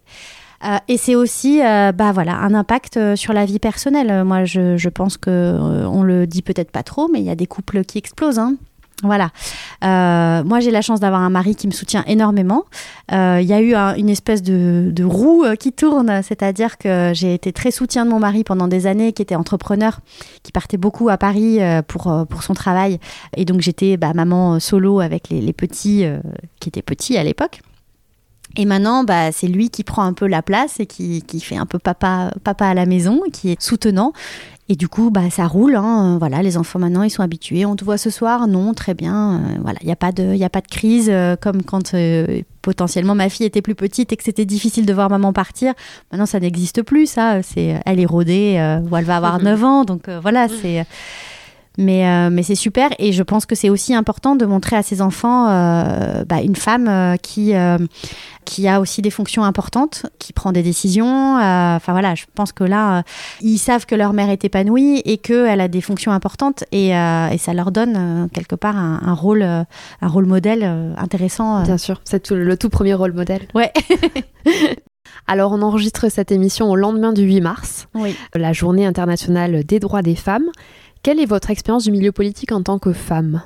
Euh, 0.66 0.78
et 0.88 0.98
c'est 0.98 1.14
aussi, 1.14 1.62
euh, 1.62 1.92
bah 1.92 2.14
voilà, 2.14 2.36
un 2.38 2.54
impact 2.56 2.96
euh, 2.98 3.16
sur 3.18 3.34
la 3.34 3.46
vie 3.46 3.60
personnelle. 3.60 4.24
Moi, 4.24 4.46
je, 4.46 4.78
je 4.78 4.90
pense 4.90 5.18
que 5.18 5.30
euh, 5.30 5.86
on 5.88 6.04
le 6.04 6.26
dit 6.26 6.42
peut-être 6.42 6.72
pas 6.72 6.84
trop, 6.84 7.10
mais 7.12 7.20
il 7.20 7.26
y 7.26 7.30
a 7.30 7.36
des 7.36 7.48
couples 7.48 7.84
qui 7.84 7.98
explosent. 7.98 8.40
hein. 8.40 8.56
Voilà. 9.04 9.30
Euh, 9.84 10.44
moi, 10.44 10.60
j'ai 10.60 10.72
la 10.72 10.82
chance 10.82 11.00
d'avoir 11.00 11.22
un 11.22 11.30
mari 11.30 11.56
qui 11.56 11.68
me 11.68 11.74
soutient 11.74 12.04
énormément. 12.08 12.64
Euh, 13.12 13.40
Il 13.42 13.48
y 13.48 13.54
a 13.54 13.62
eu 13.62 13.76
un- 13.76 13.96
une 13.96 14.10
espèce 14.10 14.42
de, 14.42 15.04
roue 15.04 15.44
euh, 15.44 15.56
qui 15.56 15.74
tourne, 15.74 16.22
c'est-à-dire 16.24 16.78
que 16.78 17.12
j'ai 17.14 17.34
été 17.34 17.52
très 17.52 17.72
soutien 17.72 18.06
de 18.06 18.12
mon 18.12 18.20
mari 18.20 18.44
pendant 18.44 18.68
des 18.68 18.88
années, 18.88 19.12
qui 19.14 19.22
était 19.22 19.36
entrepreneur, 19.36 20.00
qui 20.44 20.52
partait 20.52 20.78
beaucoup 20.78 21.10
à 21.10 21.18
Paris 21.18 21.60
pour, 21.88 22.26
pour 22.30 22.44
son 22.44 22.54
travail. 22.54 23.00
Et 23.36 23.46
donc, 23.46 23.62
j'étais 23.62 23.98
bah, 23.98 24.14
maman 24.14 24.60
solo 24.60 25.00
avec 25.00 25.30
les, 25.30 25.54
petits 25.54 26.06
qui 26.60 26.70
étaient 26.70 26.82
petits 26.82 27.18
à 27.18 27.24
l'époque. 27.24 27.62
Et 28.56 28.66
maintenant, 28.66 29.04
bah, 29.04 29.32
c'est 29.32 29.48
lui 29.48 29.70
qui 29.70 29.84
prend 29.84 30.04
un 30.04 30.14
peu 30.14 30.28
la 30.28 30.42
place 30.44 30.80
et 30.80 30.86
qui, 30.86 31.22
qui 31.24 31.40
fait 31.40 31.58
un 31.58 31.66
peu 31.66 31.80
papa, 31.80 32.32
papa 32.44 32.68
à 32.68 32.74
la 32.76 32.86
maison, 32.86 33.22
qui 33.32 33.50
est 33.52 33.62
soutenant. 33.62 34.14
Et 34.70 34.76
du 34.76 34.88
coup, 34.88 35.10
bah, 35.10 35.30
ça 35.30 35.46
roule. 35.48 35.76
hein. 35.76 36.18
Voilà, 36.20 36.42
les 36.42 36.56
enfants 36.56 36.80
maintenant, 36.80 37.04
ils 37.04 37.10
sont 37.10 37.24
habitués. 37.24 37.66
On 37.66 37.76
te 37.76 37.84
voit 37.84 37.98
ce 37.98 38.10
soir? 38.10 38.48
Non, 38.48 38.74
très 38.74 38.94
bien. 38.94 39.34
Euh, 39.34 39.58
voilà, 39.62 39.80
il 39.82 39.88
n'y 39.88 39.92
a, 39.92 39.96
pas 39.98 40.12
de- 40.12 40.34
il 40.34 40.38
y 40.38 40.44
a 40.46 40.50
pas 40.50 40.62
de 40.62 40.68
crise 40.68 41.10
euh, 41.12 41.36
comme 41.36 41.64
quand 41.64 41.94
euh, 41.96 42.42
potentiellement 42.62 43.14
ma 43.16 43.28
fille 43.28 43.46
était 43.46 43.62
plus 43.62 43.76
petite 43.76 44.14
et 44.14 44.18
que 44.18 44.24
c'était 44.24 44.46
difficile 44.46 44.86
de 44.86 44.94
voir 44.94 45.10
maman 45.10 45.34
partir. 45.34 45.74
Maintenant, 46.12 46.26
ça 46.28 46.40
n'existe 46.40 46.82
plus. 46.84 47.08
Ça, 47.08 47.42
c'est, 47.44 47.82
elle 47.86 48.00
est 48.00 48.06
rodée. 48.06 48.54
ou 48.90 48.96
elle 48.96 49.04
va 49.06 49.18
avoir 49.18 49.40
9 49.42 49.64
ans. 49.64 49.84
Donc 49.84 50.08
voilà, 50.22 50.48
c'est. 50.48 50.86
Mais, 51.80 52.08
euh, 52.08 52.30
mais 52.32 52.44
c'est 52.44 52.54
super 52.54 52.90
et 53.00 53.14
je 53.14 53.24
pense 53.24 53.48
que 53.48 53.56
c'est 53.56 53.70
aussi 53.72 53.96
important 53.96 54.36
de 54.36 54.46
montrer 54.46 54.76
à 54.76 54.84
ses 54.84 55.02
enfants 55.02 55.50
euh, 55.50 56.24
bah, 56.24 56.40
une 56.44 56.56
femme 56.56 56.88
euh, 56.88 57.16
qui, 57.18 57.54
qui 58.46 58.68
a 58.68 58.80
aussi 58.80 59.02
des 59.02 59.10
fonctions 59.10 59.44
importantes, 59.44 60.06
qui 60.20 60.34
prend 60.34 60.52
des 60.52 60.62
décisions. 60.62 61.36
Enfin 61.38 61.92
voilà, 61.94 62.14
je 62.14 62.26
pense 62.36 62.52
que 62.52 62.64
là, 62.64 63.02
ils 63.42 63.58
savent 63.58 63.86
que 63.88 63.96
leur 63.96 64.14
mère 64.14 64.30
est 64.30 64.46
épanouie 64.46 65.02
et 65.06 65.18
qu'elle 65.18 65.62
a 65.62 65.68
des 65.68 65.82
fonctions 65.82 66.12
importantes 66.12 66.64
et, 66.72 66.90
et 66.90 67.38
ça 67.40 67.54
leur 67.56 67.72
donne 67.72 68.30
quelque 68.34 68.56
part 68.56 68.78
un, 68.78 69.02
un 69.04 69.14
rôle, 69.14 69.42
un 69.44 70.08
rôle 70.08 70.26
modèle 70.28 70.64
intéressant. 70.98 71.64
Bien 71.64 71.78
sûr, 71.80 72.02
c'est 72.06 72.22
tout- 72.22 72.36
le 72.36 72.56
tout 72.56 72.70
premier 72.70 72.94
rôle 72.94 73.14
modèle. 73.14 73.48
Ouais. 73.56 73.72
Alors, 75.28 75.52
on 75.54 75.62
enregistre 75.62 76.10
cette 76.10 76.32
émission 76.32 76.70
au 76.70 76.76
lendemain 76.76 77.14
du 77.14 77.22
8 77.24 77.42
mars, 77.42 77.88
Oui. 77.94 78.16
la 78.36 78.52
journée 78.52 78.86
internationale 78.86 79.64
des 79.64 79.80
droits 79.80 80.02
des 80.02 80.16
femmes. 80.16 80.50
Quelle 81.04 81.20
est 81.20 81.26
votre 81.26 81.52
expérience 81.52 81.84
du 81.84 81.92
milieu 81.92 82.14
politique 82.14 82.54
en 82.54 82.64
tant 82.64 82.80
que 82.80 82.94
femme? 82.94 83.44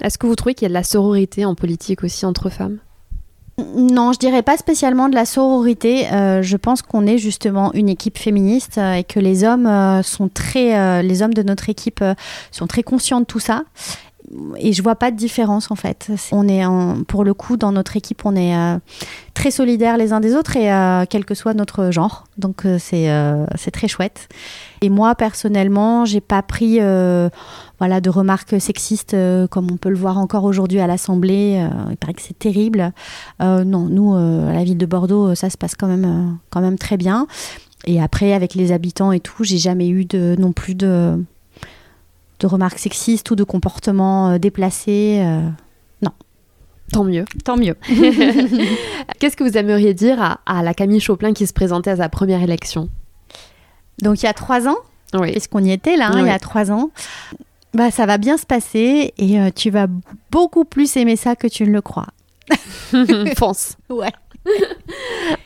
Est-ce 0.00 0.18
que 0.18 0.26
vous 0.28 0.36
trouvez 0.36 0.54
qu'il 0.54 0.66
y 0.66 0.66
a 0.66 0.68
de 0.68 0.74
la 0.74 0.84
sororité 0.84 1.44
en 1.44 1.56
politique 1.56 2.04
aussi 2.04 2.24
entre 2.24 2.48
femmes? 2.48 2.78
Non, 3.74 4.12
je 4.12 4.18
dirais 4.18 4.42
pas 4.42 4.56
spécialement 4.56 5.08
de 5.08 5.16
la 5.16 5.24
sororité. 5.24 6.06
Euh, 6.12 6.42
je 6.42 6.56
pense 6.56 6.80
qu'on 6.82 7.06
est 7.06 7.18
justement 7.18 7.72
une 7.74 7.88
équipe 7.88 8.18
féministe 8.18 8.78
euh, 8.78 8.94
et 8.94 9.04
que 9.04 9.18
les 9.18 9.42
hommes 9.42 9.66
euh, 9.66 10.02
sont 10.02 10.28
très, 10.28 11.02
les 11.02 11.22
hommes 11.22 11.34
de 11.34 11.42
notre 11.42 11.68
équipe 11.68 12.04
sont 12.52 12.66
très 12.68 12.84
conscients 12.84 13.20
de 13.20 13.26
tout 13.26 13.40
ça. 13.40 13.64
Et 14.58 14.72
je 14.72 14.82
vois 14.82 14.94
pas 14.94 15.10
de 15.10 15.16
différence 15.16 15.70
en 15.70 15.74
fait. 15.74 16.10
On 16.30 16.46
est 16.46 16.62
pour 17.08 17.24
le 17.24 17.34
coup 17.34 17.56
dans 17.56 17.72
notre 17.72 17.96
équipe, 17.96 18.24
on 18.24 18.36
est 18.36 18.54
euh, 18.54 18.78
très 19.34 19.50
solidaires 19.50 19.96
les 19.96 20.12
uns 20.12 20.20
des 20.20 20.36
autres 20.36 20.56
et 20.56 20.72
euh, 20.72 21.04
quel 21.08 21.24
que 21.24 21.34
soit 21.34 21.52
notre 21.52 21.90
genre. 21.90 22.24
Donc 22.38 22.64
euh, 22.64 22.78
c'est 22.78 23.08
c'est 23.56 23.72
très 23.72 23.88
chouette. 23.88 24.28
Et 24.82 24.88
moi 24.88 25.16
personnellement, 25.16 26.04
j'ai 26.04 26.20
pas 26.20 26.42
pris 26.42 26.78
voilà 27.78 28.00
de 28.00 28.10
remarques 28.10 28.60
sexistes 28.60 29.16
comme 29.50 29.68
on 29.70 29.76
peut 29.76 29.90
le 29.90 29.96
voir 29.96 30.18
encore 30.18 30.44
aujourd'hui 30.44 30.78
à 30.78 30.86
l'Assemblée. 30.86 31.66
Il 31.90 31.96
paraît 31.96 32.14
que 32.14 32.22
c'est 32.22 32.38
terrible. 32.38 32.92
Non, 33.40 33.88
nous, 33.88 34.14
à 34.14 34.52
la 34.52 34.62
ville 34.62 34.78
de 34.78 34.86
Bordeaux, 34.86 35.34
ça 35.34 35.50
se 35.50 35.58
passe 35.58 35.74
quand 35.74 35.88
même, 35.88 36.38
quand 36.50 36.60
même 36.60 36.78
très 36.78 36.96
bien. 36.96 37.26
Et 37.86 38.00
après, 38.00 38.32
avec 38.34 38.54
les 38.54 38.72
habitants 38.72 39.10
et 39.10 39.20
tout, 39.20 39.42
j'ai 39.42 39.58
jamais 39.58 39.88
eu 39.88 40.06
non 40.38 40.52
plus 40.52 40.74
de, 40.74 41.18
de 42.40 42.46
remarques 42.46 42.78
sexistes 42.78 43.30
ou 43.30 43.36
de 43.36 43.44
comportements 43.44 44.30
euh, 44.30 44.38
déplacés. 44.38 45.20
euh. 45.24 45.48
Tant 46.92 47.04
mieux. 47.04 47.24
tant 47.44 47.56
mieux. 47.56 47.76
Qu'est-ce 49.20 49.36
que 49.36 49.44
vous 49.44 49.56
aimeriez 49.56 49.94
dire 49.94 50.20
à, 50.20 50.40
à 50.44 50.64
la 50.64 50.74
Camille 50.74 50.98
Choplin 50.98 51.32
qui 51.32 51.46
se 51.46 51.52
présentait 51.52 51.90
à 51.90 51.96
sa 51.98 52.08
première 52.08 52.42
élection? 52.42 52.88
Donc, 54.02 54.20
il 54.20 54.26
y 54.26 54.28
a 54.28 54.32
trois 54.32 54.66
ans, 54.66 54.74
Oui. 55.14 55.30
puisqu'on 55.30 55.62
y 55.62 55.70
était 55.70 55.96
là, 55.96 56.08
hein, 56.08 56.14
Oui. 56.16 56.22
il 56.22 56.26
y 56.26 56.30
a 56.30 56.38
trois 56.40 56.72
ans, 56.72 56.90
bah, 57.74 57.92
ça 57.92 58.06
va 58.06 58.18
bien 58.18 58.36
se 58.36 58.44
passer 58.44 59.14
et 59.18 59.38
euh, 59.38 59.50
tu 59.54 59.70
vas 59.70 59.86
beaucoup 60.32 60.64
plus 60.64 60.96
aimer 60.96 61.14
ça 61.14 61.36
que 61.36 61.46
tu 61.46 61.62
ne 61.62 61.70
le 61.70 61.80
crois. 61.80 62.08
Fonce. 63.38 63.76
Ouais. 63.88 64.10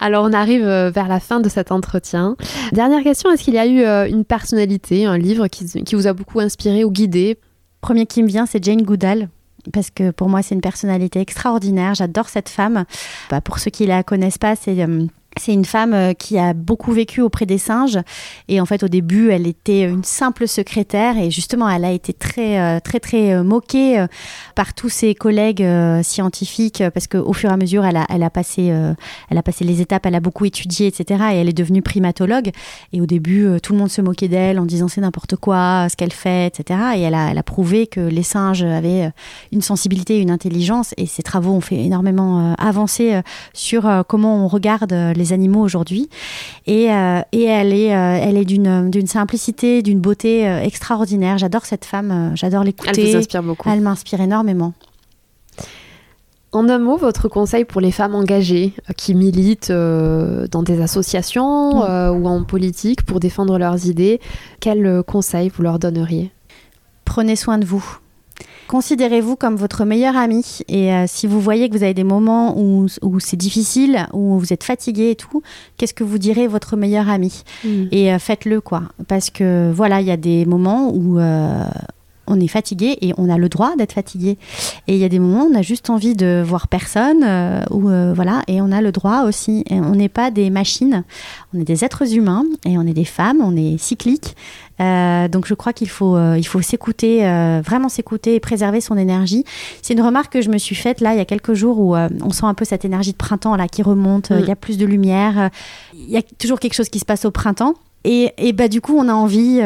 Alors, 0.01 0.25
on 0.25 0.33
arrive 0.33 0.65
euh, 0.65 0.91
vers 0.91 1.09
la 1.09 1.21
fin 1.21 1.41
de 1.41 1.49
cet 1.49 1.73
entretien. 1.73 2.37
Dernière 2.73 3.03
question 3.03 3.31
est-ce 3.31 3.43
qu'il 3.43 3.55
y 3.55 3.59
a 3.59 3.67
eu 3.67 3.81
euh, 3.81 4.09
une 4.09 4.25
personnalité, 4.25 5.07
un 5.07 5.19
livre 5.19 5.49
qui, 5.49 5.67
vous 5.93 6.07
a 6.07 6.13
beaucoup 6.13 6.41
inspiré 6.41 6.85
ou 6.85 6.91
guidé? 6.91 7.39
Premier 7.81 8.07
qui 8.07 8.23
me 8.23 8.29
vient, 8.29 8.47
c'est 8.47 8.63
Jane 8.63 8.83
Goodall. 8.83 9.29
Parce 9.73 9.91
que 9.91 10.11
pour 10.11 10.29
moi, 10.29 10.43
c'est 10.43 10.55
une 10.55 10.61
personnalité 10.61 11.21
extraordinaire. 11.21 11.95
J'adore 11.95 12.29
cette 12.29 12.51
femme. 12.51 12.85
Bah, 13.31 13.41
pour 13.41 13.59
ceux 13.59 13.71
qui 13.71 13.87
la 13.87 14.03
connaissent 14.03 14.39
pas, 14.39 14.57
c'est 14.57 14.83
euh, 14.83 15.07
c'est 15.37 15.53
une 15.53 15.65
femme 15.65 15.95
euh, 15.95 16.13
qui 16.13 16.39
a 16.39 16.55
beaucoup 16.55 16.93
vécu 16.93 17.21
auprès 17.21 17.47
des 17.47 17.59
singes. 17.59 17.99
Et 18.49 18.61
en 18.61 18.67
fait, 18.67 18.83
au 18.83 18.89
début, 18.89 19.31
elle 19.31 19.47
était 19.47 19.83
une 19.83 20.05
simple 20.05 20.47
secrétaire. 20.47 21.19
Et 21.19 21.31
justement, 21.31 21.69
elle 21.69 21.85
a 21.85 21.93
été 21.93 22.13
très, 22.13 22.59
euh, 22.61 22.81
très, 22.81 23.01
très 23.01 23.33
euh, 23.33 23.43
moquée 23.43 23.99
euh, 23.99 24.07
par 24.55 24.75
tous 24.75 24.89
ses 24.89 25.15
collègues 25.15 25.63
euh, 25.63 26.03
scientifiques. 26.03 26.81
euh, 26.81 26.91
Parce 26.91 27.07
qu'au 27.07 27.33
fur 27.33 27.51
et 27.51 27.53
à 27.53 27.57
mesure, 27.57 27.85
elle 27.85 27.97
a, 27.97 28.07
elle, 28.09 28.23
a 28.23 28.31
passé, 28.31 28.71
euh, 28.71 28.95
elle 29.31 29.39
a 29.39 29.43
passé 29.43 29.65
les 29.65 29.81
étapes, 29.81 30.07
elle 30.07 30.15
a 30.15 30.21
beaucoup 30.21 30.45
étudié, 30.45 30.87
etc. 30.87 31.23
Et 31.33 31.37
elle 31.37 31.49
est 31.49 31.53
devenue 31.57 31.83
primatologue. 31.83 32.51
Et 32.93 33.01
au 33.01 33.07
début, 33.07 33.47
euh, 33.47 33.59
tout 33.59 33.73
le 33.73 33.79
monde 33.79 33.91
se 33.91 34.01
moquait 34.01 34.29
d'elle 34.29 34.59
en 34.59 34.65
disant 34.67 34.89
c'est 34.89 35.01
n'importe 35.01 35.37
quoi, 35.37 35.89
ce 35.91 35.97
qu'elle 35.97 36.13
fait, 36.13 36.47
etc. 36.47 36.81
Et 36.97 37.01
elle 37.03 37.15
a, 37.15 37.31
elle 37.31 37.39
a 37.39 37.43
prouvé 37.43 37.87
que 37.87 38.01
les 38.01 38.23
singes 38.23 38.63
avaient 38.63 39.07
euh, 39.07 39.11
une 39.53 39.63
sensibilité, 39.63 40.21
une 40.21 40.31
intelligence. 40.31 40.95
Et 40.97 41.07
ses 41.07 41.23
travaux 41.23 41.53
ont 41.53 41.61
fait 41.61 41.77
énormément 41.83 42.53
euh, 42.53 42.55
avancer 42.59 43.15
euh, 43.15 43.23
sur 43.53 43.87
euh, 43.87 44.03
comment 44.07 44.45
on 44.45 44.49
regarde 44.49 44.93
euh, 44.93 45.13
les 45.25 45.33
animaux 45.33 45.63
aujourd'hui. 45.63 46.09
Et, 46.67 46.93
euh, 46.93 47.21
et 47.33 47.45
elle 47.45 47.73
est, 47.73 47.95
euh, 47.95 48.19
elle 48.27 48.37
est 48.37 48.45
d'une 48.45 48.91
d'une 48.91 49.07
simplicité, 49.07 49.83
d'une 49.83 50.01
beauté 50.01 50.47
euh, 50.47 50.61
extraordinaire. 50.71 51.39
J'adore 51.39 51.65
cette 51.65 51.85
femme, 51.85 52.33
j'adore 52.35 52.61
Elle 52.63 52.67
l'écouter. 52.69 53.11
vous 53.11 53.17
inspire 53.17 53.43
beaucoup. 53.43 53.69
Elle 53.71 53.81
m'inspire 53.81 54.21
énormément. 54.21 54.73
En 56.53 56.69
un 56.69 56.79
mot, 56.79 56.97
votre 56.97 57.27
conseil 57.29 57.65
pour 57.65 57.81
les 57.81 57.91
femmes 57.91 58.15
engagées 58.15 58.75
qui 58.97 59.15
militent 59.15 59.71
euh, 59.71 60.47
dans 60.51 60.63
des 60.63 60.81
associations 60.81 61.81
Mm. 61.81 61.87
euh, 61.89 62.11
ou 62.13 62.29
en 62.29 62.45
politique 62.45 63.03
pour 63.05 63.19
défendre 63.19 63.59
leurs 63.59 63.87
idées, 63.87 64.21
quel 64.61 65.03
conseil 65.05 65.51
vous 65.55 65.63
leur 65.65 65.79
donneriez? 65.81 66.31
Prenez 67.05 67.35
soin 67.37 67.59
de 67.59 67.65
vous. 67.67 67.85
Considérez-vous 68.69 69.37
comme 69.37 69.57
votre 69.57 69.85
meilleur 69.85 70.17
ami 70.17 70.61
et 70.69 70.93
euh, 70.93 71.05
si 71.07 71.27
vous 71.27 71.41
voyez 71.41 71.69
que 71.69 71.77
vous 71.77 71.83
avez 71.83 71.95
des 71.95 72.05
moments 72.05 72.59
où, 72.59 72.87
où 73.03 73.21
c'est 73.21 73.37
difficile, 73.37 74.07
où 74.13 74.39
vous 74.39 74.53
êtes 74.53 74.65
fatigué 74.65 75.11
et 75.11 75.17
tout, 75.17 75.43
qu'est-ce 75.77 75.95
que 75.95 76.05
vous 76.05 76.19
direz 76.19 76.47
votre 76.47 76.77
meilleur 76.77 77.09
ami? 77.09 77.45
Et 77.93 78.13
euh, 78.13 78.19
faites-le 78.19 78.61
quoi. 78.61 78.83
Parce 79.09 79.31
que 79.31 79.71
voilà, 79.73 80.01
il 80.01 80.07
y 80.07 80.11
a 80.11 80.17
des 80.17 80.47
moments 80.47 80.91
où 80.93 81.19
euh, 81.19 81.65
on 82.27 82.41
est 82.41 82.49
fatigué 82.49 82.99
et 83.01 83.13
on 83.19 83.29
a 83.29 83.39
le 83.39 83.49
droit 83.49 83.77
d'être 83.77 83.93
fatigué. 83.93 84.39
Et 84.87 84.95
il 84.95 84.99
y 84.99 85.05
a 85.05 85.09
des 85.09 85.19
moments 85.19 85.45
où 85.45 85.53
on 85.53 85.59
a 85.59 85.63
juste 85.63 85.91
envie 85.91 86.15
de 86.15 86.43
voir 86.45 86.69
personne, 86.69 87.23
euh, 87.25 87.63
ou 87.71 87.91
euh, 87.91 88.13
voilà, 88.15 88.43
et 88.49 88.61
on 88.61 88.73
a 88.73 88.81
le 88.81 88.93
droit 88.93 89.23
aussi. 89.23 89.65
Et 89.69 89.81
on 89.81 89.95
n'est 89.95 90.09
pas 90.09 90.31
des 90.31 90.51
machines, 90.51 91.05
on 91.53 91.61
est 91.61 91.65
des 91.65 91.85
êtres 91.85 92.15
humains 92.15 92.45
et 92.65 92.79
on 92.79 92.83
est 92.83 92.95
des 92.95 93.05
femmes, 93.05 93.39
on 93.41 93.57
est 93.57 93.79
cycliques. 93.79 94.37
Euh, 94.81 95.29
donc 95.29 95.47
je 95.47 95.55
crois 95.55 95.73
qu'il 95.73 95.89
faut, 95.89 96.19
il 96.35 96.45
faut 96.45 96.61
s'écouter, 96.61 97.21
vraiment 97.65 97.89
s'écouter 97.89 98.35
et 98.35 98.41
préserver 98.41 98.81
son 98.81 98.97
énergie. 98.97 99.45
C'est 99.83 99.95
une 99.95 100.03
remarque 100.03 100.33
que 100.33 100.43
je 100.43 100.51
me 100.51 100.59
suis 100.59 100.75
faite 100.75 101.01
là 101.01 101.15
il 101.15 101.19
y 101.19 101.21
a 101.21 101.25
quelques 101.25 101.55
jours 101.55 101.79
où 101.79 101.95
on 101.95 102.31
sent 102.31 102.47
un 102.47 102.55
peu 102.55 102.65
cette 102.65 102.85
énergie 102.85 103.13
de 103.13 103.17
printemps 103.17 103.57
là 103.57 103.69
qui 103.69 103.83
remonte. 103.83 104.31
Mm. 104.31 104.39
Il 104.41 104.47
y 104.47 104.51
a 104.51 104.57
plus 104.57 104.79
de 104.79 104.87
lumière, 104.87 105.51
il 105.95 106.11
y 106.11 106.17
a 106.17 106.23
toujours 106.23 106.59
quelque 106.59 106.75
chose 106.75 106.89
qui 106.89 106.99
se 106.99 107.05
passe 107.05 107.25
au 107.25 107.31
printemps. 107.31 107.75
Et, 108.07 108.33
et 108.37 108.53
bah 108.53 108.69
du 108.69 108.81
coup 108.81 108.97
on 108.99 109.09
a 109.09 109.15
envie 109.15 109.63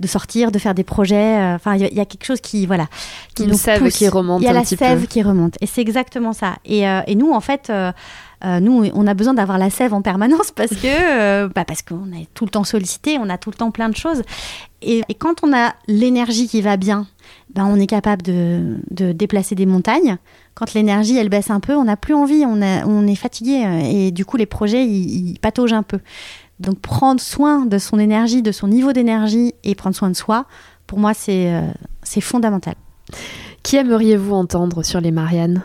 de 0.00 0.06
sortir, 0.06 0.50
de 0.52 0.58
faire 0.58 0.74
des 0.74 0.84
projets. 0.84 1.38
euh, 1.40 1.54
Enfin 1.56 1.74
il 1.74 1.80
y, 1.80 1.84
a- 1.84 1.88
il 1.88 1.96
y 1.96 2.00
a 2.00 2.04
quelque 2.04 2.24
chose 2.24 2.40
qui 2.40 2.66
voilà, 2.66 2.86
qui 3.34 3.44
Une 3.44 3.50
nous 3.50 3.56
sève 3.58 3.80
pousse. 3.80 3.96
qui 3.96 4.08
remonte 4.08 4.40
Il 4.42 4.44
y 4.44 4.48
a 4.48 4.50
un 4.50 4.54
la 4.54 4.60
petit 4.62 4.76
sève 4.76 5.00
peu. 5.00 5.06
qui 5.06 5.22
remonte. 5.22 5.56
Et 5.60 5.66
c'est 5.66 5.80
exactement 5.80 6.32
ça. 6.32 6.56
Et, 6.64 6.88
euh, 6.88 7.00
et 7.06 7.14
nous 7.14 7.32
en 7.32 7.40
fait. 7.40 7.68
euh, 7.70 7.92
euh, 8.44 8.60
nous, 8.60 8.88
on 8.94 9.06
a 9.08 9.14
besoin 9.14 9.34
d'avoir 9.34 9.58
la 9.58 9.68
sève 9.68 9.92
en 9.92 10.00
permanence 10.00 10.52
parce 10.54 10.70
que, 10.70 11.48
bah 11.48 11.64
parce 11.64 11.82
qu'on 11.82 12.12
est 12.12 12.28
tout 12.34 12.44
le 12.44 12.50
temps 12.50 12.62
sollicité, 12.62 13.18
on 13.20 13.28
a 13.28 13.36
tout 13.36 13.50
le 13.50 13.56
temps 13.56 13.72
plein 13.72 13.88
de 13.88 13.96
choses. 13.96 14.22
Et, 14.80 15.02
et 15.08 15.14
quand 15.14 15.42
on 15.42 15.52
a 15.52 15.74
l'énergie 15.88 16.46
qui 16.46 16.60
va 16.62 16.76
bien, 16.76 17.08
ben 17.52 17.66
on 17.66 17.74
est 17.80 17.88
capable 17.88 18.22
de, 18.22 18.76
de 18.92 19.10
déplacer 19.10 19.56
des 19.56 19.66
montagnes. 19.66 20.18
Quand 20.54 20.72
l'énergie, 20.74 21.16
elle 21.18 21.30
baisse 21.30 21.50
un 21.50 21.58
peu, 21.58 21.74
on 21.74 21.82
n'a 21.84 21.96
plus 21.96 22.14
envie, 22.14 22.44
on, 22.46 22.62
a- 22.62 22.86
on 22.86 23.08
est 23.08 23.16
fatigué. 23.16 23.64
Et 23.92 24.12
du 24.12 24.24
coup, 24.24 24.36
les 24.36 24.46
projets, 24.46 24.84
ils, 24.86 25.30
ils 25.32 25.38
pataugent 25.40 25.72
un 25.72 25.82
peu. 25.82 25.98
Donc, 26.60 26.80
prendre 26.80 27.20
soin 27.20 27.66
de 27.66 27.78
son 27.78 27.98
énergie, 27.98 28.42
de 28.42 28.52
son 28.52 28.68
niveau 28.68 28.92
d'énergie 28.92 29.54
et 29.64 29.74
prendre 29.74 29.94
soin 29.96 30.10
de 30.10 30.16
soi, 30.16 30.46
pour 30.86 30.98
moi, 30.98 31.14
c'est 31.14 31.52
euh, 31.52 31.62
fondamental. 32.20 32.74
Qui 33.62 33.76
aimeriez-vous 33.76 34.34
entendre 34.34 34.82
sur 34.82 35.00
les 35.00 35.10
Mariannes? 35.10 35.62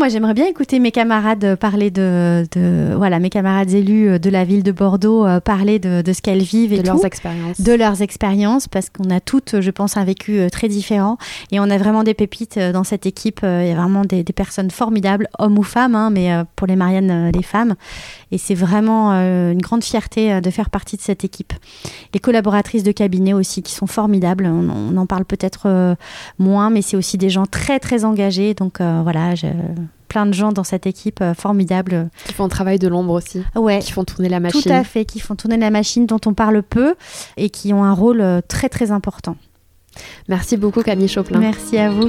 Moi, 0.00 0.08
j'aimerais 0.10 0.34
bien 0.34 0.46
écouter 0.46 0.78
mes 0.78 0.92
camarades 0.92 1.56
parler 1.56 1.90
de, 1.90 2.46
de- 2.52 2.94
voilà, 2.96 3.18
mes 3.18 3.30
camarades 3.30 3.72
élus 3.72 4.10
euh, 4.10 4.18
de 4.20 4.30
la 4.30 4.44
ville 4.44 4.62
de 4.62 4.70
Bordeaux 4.70 5.26
euh, 5.26 5.40
parler 5.40 5.80
de, 5.80 6.02
de 6.02 6.12
ce 6.12 6.22
qu'elles 6.22 6.42
vivent 6.44 6.72
et 6.72 6.76
de 6.76 6.82
tout. 6.82 6.86
leurs 6.94 7.04
expériences 7.04 7.60
de 7.60 7.72
leurs 7.72 8.00
expériences 8.00 8.68
parce 8.68 8.90
qu'on 8.90 9.10
a 9.10 9.18
toutes, 9.18 9.60
je 9.60 9.70
pense, 9.72 9.96
un 9.96 10.04
vécu 10.04 10.46
très 10.52 10.68
différent 10.68 11.18
et 11.50 11.58
on 11.58 11.64
a 11.64 11.76
vraiment 11.78 12.04
des 12.04 12.14
pépites 12.14 12.60
dans 12.60 12.84
cette 12.84 13.06
équipe. 13.06 13.40
Il 13.42 13.66
y 13.66 13.72
a 13.72 13.74
vraiment 13.74 14.04
des, 14.04 14.22
des 14.22 14.32
personnes 14.32 14.70
formidables, 14.70 15.26
hommes 15.40 15.58
ou 15.58 15.64
femmes, 15.64 15.96
hein, 15.96 16.10
mais 16.10 16.30
pour 16.54 16.68
les 16.68 16.76
Mariannes, 16.76 17.32
les 17.34 17.42
femmes. 17.42 17.74
Et 18.30 18.38
c'est 18.38 18.54
vraiment 18.54 19.12
euh, 19.12 19.52
une 19.52 19.60
grande 19.62 19.82
fierté 19.84 20.32
euh, 20.32 20.40
de 20.40 20.50
faire 20.50 20.70
partie 20.70 20.96
de 20.96 21.02
cette 21.02 21.24
équipe. 21.24 21.52
Les 22.14 22.20
collaboratrices 22.20 22.82
de 22.82 22.92
cabinet 22.92 23.32
aussi 23.32 23.62
qui 23.62 23.72
sont 23.72 23.86
formidables. 23.86 24.46
On, 24.46 24.68
on 24.70 24.96
en 24.96 25.06
parle 25.06 25.24
peut-être 25.24 25.62
euh, 25.66 25.94
moins, 26.38 26.70
mais 26.70 26.82
c'est 26.82 26.96
aussi 26.96 27.16
des 27.18 27.30
gens 27.30 27.46
très 27.46 27.78
très 27.78 28.04
engagés. 28.04 28.54
Donc 28.54 28.80
voilà, 28.80 29.34
je- 29.34 29.46
plein 30.08 30.24
de 30.24 30.32
gens 30.32 30.52
dans 30.52 30.64
cette 30.64 30.86
équipe 30.86 31.20
euh, 31.20 31.34
formidable. 31.34 32.08
qui 32.24 32.32
font 32.32 32.44
un 32.44 32.48
travail 32.48 32.78
de 32.78 32.88
l'ombre 32.88 33.12
aussi, 33.12 33.42
Ouais. 33.54 33.78
qui 33.80 33.92
font 33.92 34.04
tourner 34.04 34.30
la 34.30 34.40
machine. 34.40 34.62
Tout 34.62 34.70
à 34.70 34.82
fait, 34.82 35.04
qui 35.04 35.20
font 35.20 35.36
tourner 35.36 35.58
la 35.58 35.70
machine 35.70 36.06
dont 36.06 36.20
on 36.24 36.32
parle 36.32 36.62
peu 36.62 36.94
et 37.36 37.50
qui 37.50 37.74
ont 37.74 37.84
un 37.84 37.92
rôle 37.92 38.22
euh, 38.22 38.40
très 38.46 38.70
très 38.70 38.90
important. 38.90 39.36
Merci 40.28 40.56
beaucoup 40.56 40.82
Camille 40.82 41.08
Choplin. 41.08 41.38
Merci 41.40 41.76
à 41.76 41.90
vous. 41.90 42.08